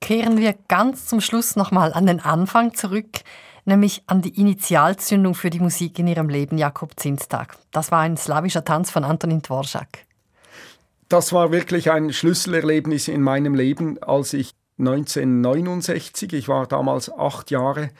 Kehren 0.00 0.38
wir 0.38 0.54
ganz 0.68 1.06
zum 1.06 1.20
Schluss 1.20 1.56
nochmal 1.56 1.92
an 1.92 2.06
den 2.06 2.20
Anfang 2.20 2.74
zurück, 2.74 3.20
nämlich 3.64 4.02
an 4.06 4.22
die 4.22 4.38
Initialzündung 4.40 5.34
für 5.34 5.50
die 5.50 5.60
Musik 5.60 5.98
in 5.98 6.06
ihrem 6.06 6.28
Leben, 6.28 6.58
Jakob 6.58 6.98
Zinstag. 6.98 7.56
Das 7.70 7.90
war 7.90 8.00
ein 8.00 8.16
slawischer 8.16 8.64
Tanz 8.64 8.90
von 8.90 9.04
Antonin 9.04 9.42
Dvorak. 9.42 10.06
das 11.08 11.32
war 11.32 11.52
wirklich 11.52 11.90
ein 11.90 12.12
Schlüsselerlebnis 12.12 13.08
in 13.08 13.22
meinem 13.22 13.54
Leben, 13.54 14.02
als 14.02 14.32
ich 14.32 14.54
1969, 14.78 16.32
ich 16.32 16.48
war 16.48 16.66
damals 16.66 17.12
acht 17.12 17.50
Jahre, 17.50 17.90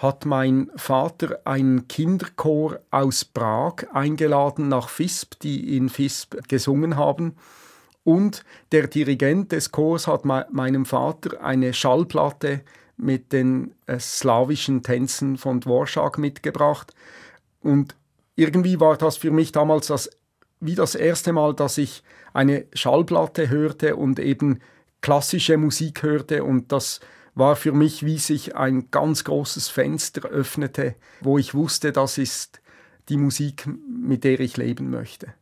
hat 0.00 0.24
mein 0.24 0.70
Vater 0.76 1.40
einen 1.44 1.86
Kinderchor 1.86 2.80
aus 2.90 3.24
Prag 3.26 3.84
eingeladen 3.92 4.68
nach 4.68 4.88
FISP, 4.88 5.38
die 5.40 5.76
in 5.76 5.90
FISP 5.90 6.48
gesungen 6.48 6.96
haben. 6.96 7.36
Und 8.02 8.44
der 8.72 8.86
Dirigent 8.86 9.52
des 9.52 9.72
Chors 9.72 10.06
hat 10.06 10.24
meinem 10.24 10.86
Vater 10.86 11.42
eine 11.42 11.74
Schallplatte 11.74 12.62
mit 12.96 13.32
den 13.32 13.74
äh, 13.86 13.98
slawischen 13.98 14.82
Tänzen 14.82 15.36
von 15.36 15.60
Dvorak 15.60 16.16
mitgebracht. 16.16 16.94
Und 17.60 17.94
irgendwie 18.36 18.80
war 18.80 18.96
das 18.96 19.18
für 19.18 19.30
mich 19.30 19.52
damals 19.52 19.88
das, 19.88 20.10
wie 20.60 20.74
das 20.74 20.94
erste 20.94 21.34
Mal, 21.34 21.54
dass 21.54 21.76
ich 21.76 22.02
eine 22.32 22.64
Schallplatte 22.72 23.50
hörte 23.50 23.96
und 23.96 24.18
eben 24.18 24.60
klassische 25.02 25.58
Musik 25.58 26.02
hörte 26.02 26.42
und 26.42 26.72
das 26.72 27.00
war 27.34 27.56
für 27.56 27.72
mich, 27.72 28.04
wie 28.04 28.18
sich 28.18 28.56
ein 28.56 28.90
ganz 28.90 29.24
großes 29.24 29.68
Fenster 29.68 30.28
öffnete, 30.28 30.94
wo 31.20 31.38
ich 31.38 31.54
wusste, 31.54 31.92
das 31.92 32.18
ist 32.18 32.60
die 33.08 33.16
Musik, 33.16 33.66
mit 33.88 34.24
der 34.24 34.40
ich 34.40 34.56
leben 34.56 34.90
möchte. 34.90 35.34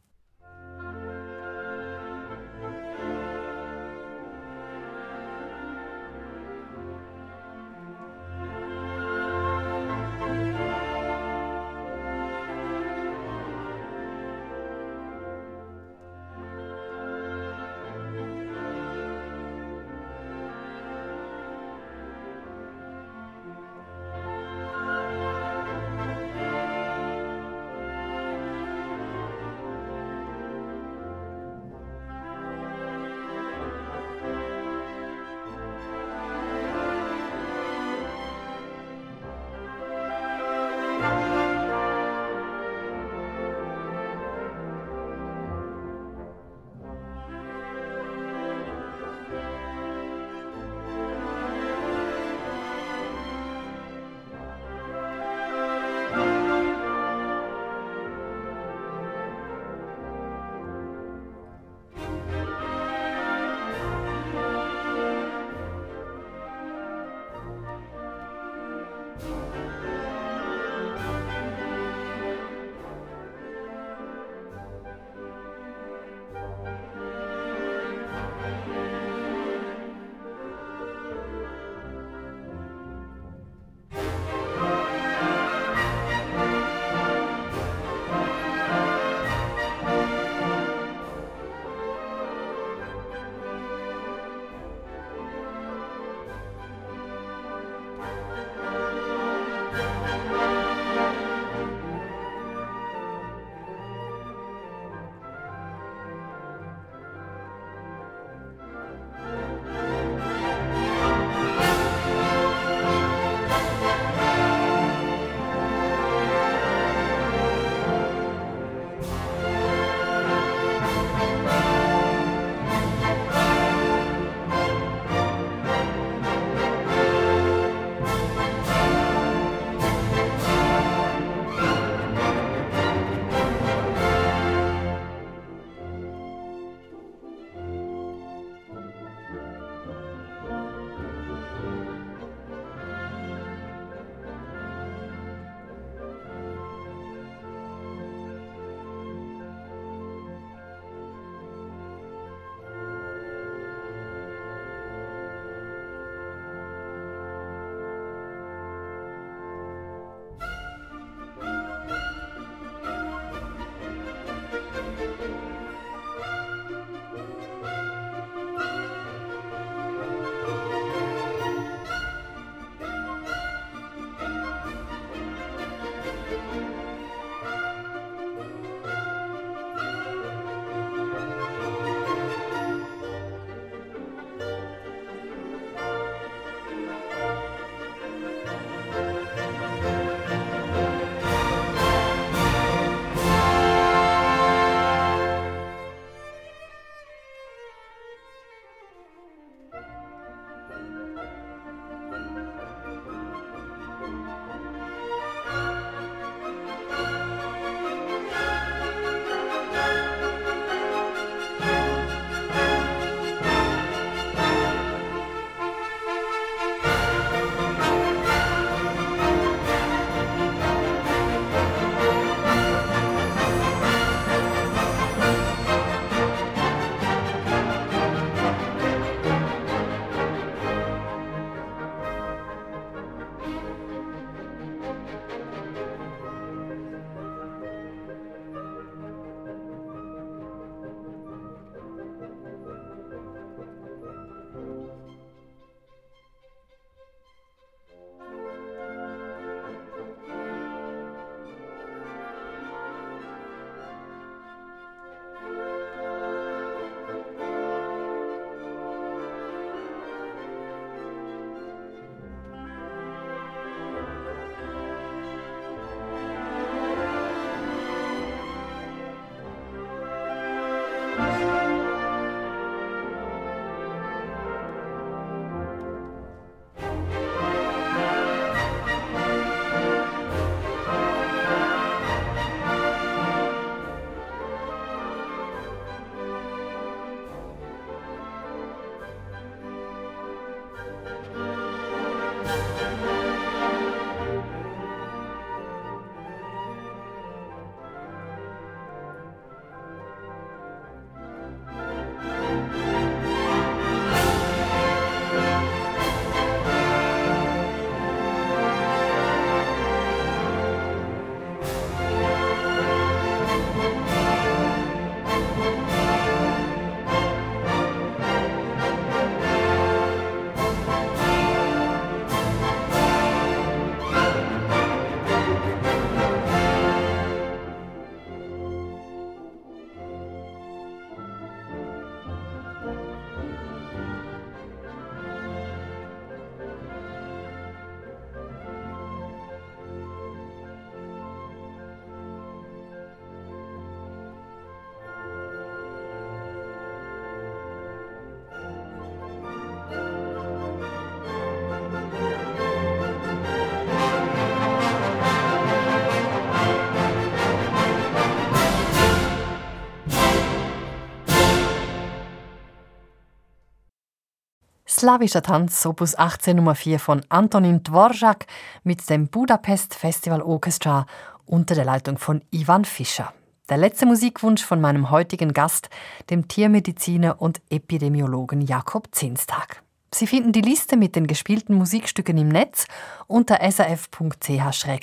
Slawischer 365.09 365.41
Tanz, 365.41 365.87
Opus 365.87 366.19
18 366.19 366.55
Nummer 366.55 366.75
4 366.75 366.99
von 367.01 367.23
Antonin 367.31 367.83
Dvorak 367.83 368.45
mit 368.85 369.09
dem 369.09 369.29
Budapest 369.29 369.95
Festival 369.95 370.43
Orchestra 370.43 371.07
unter 371.47 371.75
der 371.75 371.87
Leitung 371.87 372.19
von 372.19 372.43
Ivan 372.51 372.85
Fischer. 372.85 373.33
Der 373.71 373.79
letzte 373.79 374.05
Musikwunsch 374.05 374.63
von 374.63 374.83
meinem 374.83 375.11
heutigen 375.11 375.55
Gast, 375.55 375.89
dem 376.29 376.47
Tiermediziner 376.47 377.41
und 377.41 377.63
Epidemiologen 377.71 378.61
Jakob 378.61 379.09
Zinstag. 379.13 379.83
Sie 380.13 380.27
finden 380.27 380.53
die 380.53 380.61
Liste 380.61 380.99
mit 380.99 381.17
den 381.17 381.27
gespielten 381.27 381.75
Musikstücken 381.75 382.37
im 382.37 382.49
Netz 382.49 382.87
unter 383.27 383.61
srf.ch-audio 383.63 384.99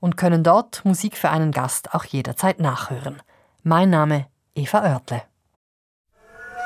und 0.00 0.18
können 0.18 0.44
dort 0.44 0.84
Musik 0.84 1.16
für 1.16 1.30
einen 1.30 1.52
Gast 1.52 1.94
auch 1.94 2.04
jederzeit 2.04 2.60
nachhören. 2.60 3.22
Mein 3.62 3.88
Name 3.88 4.26
Eva 4.54 4.82
Oertle. 4.82 5.22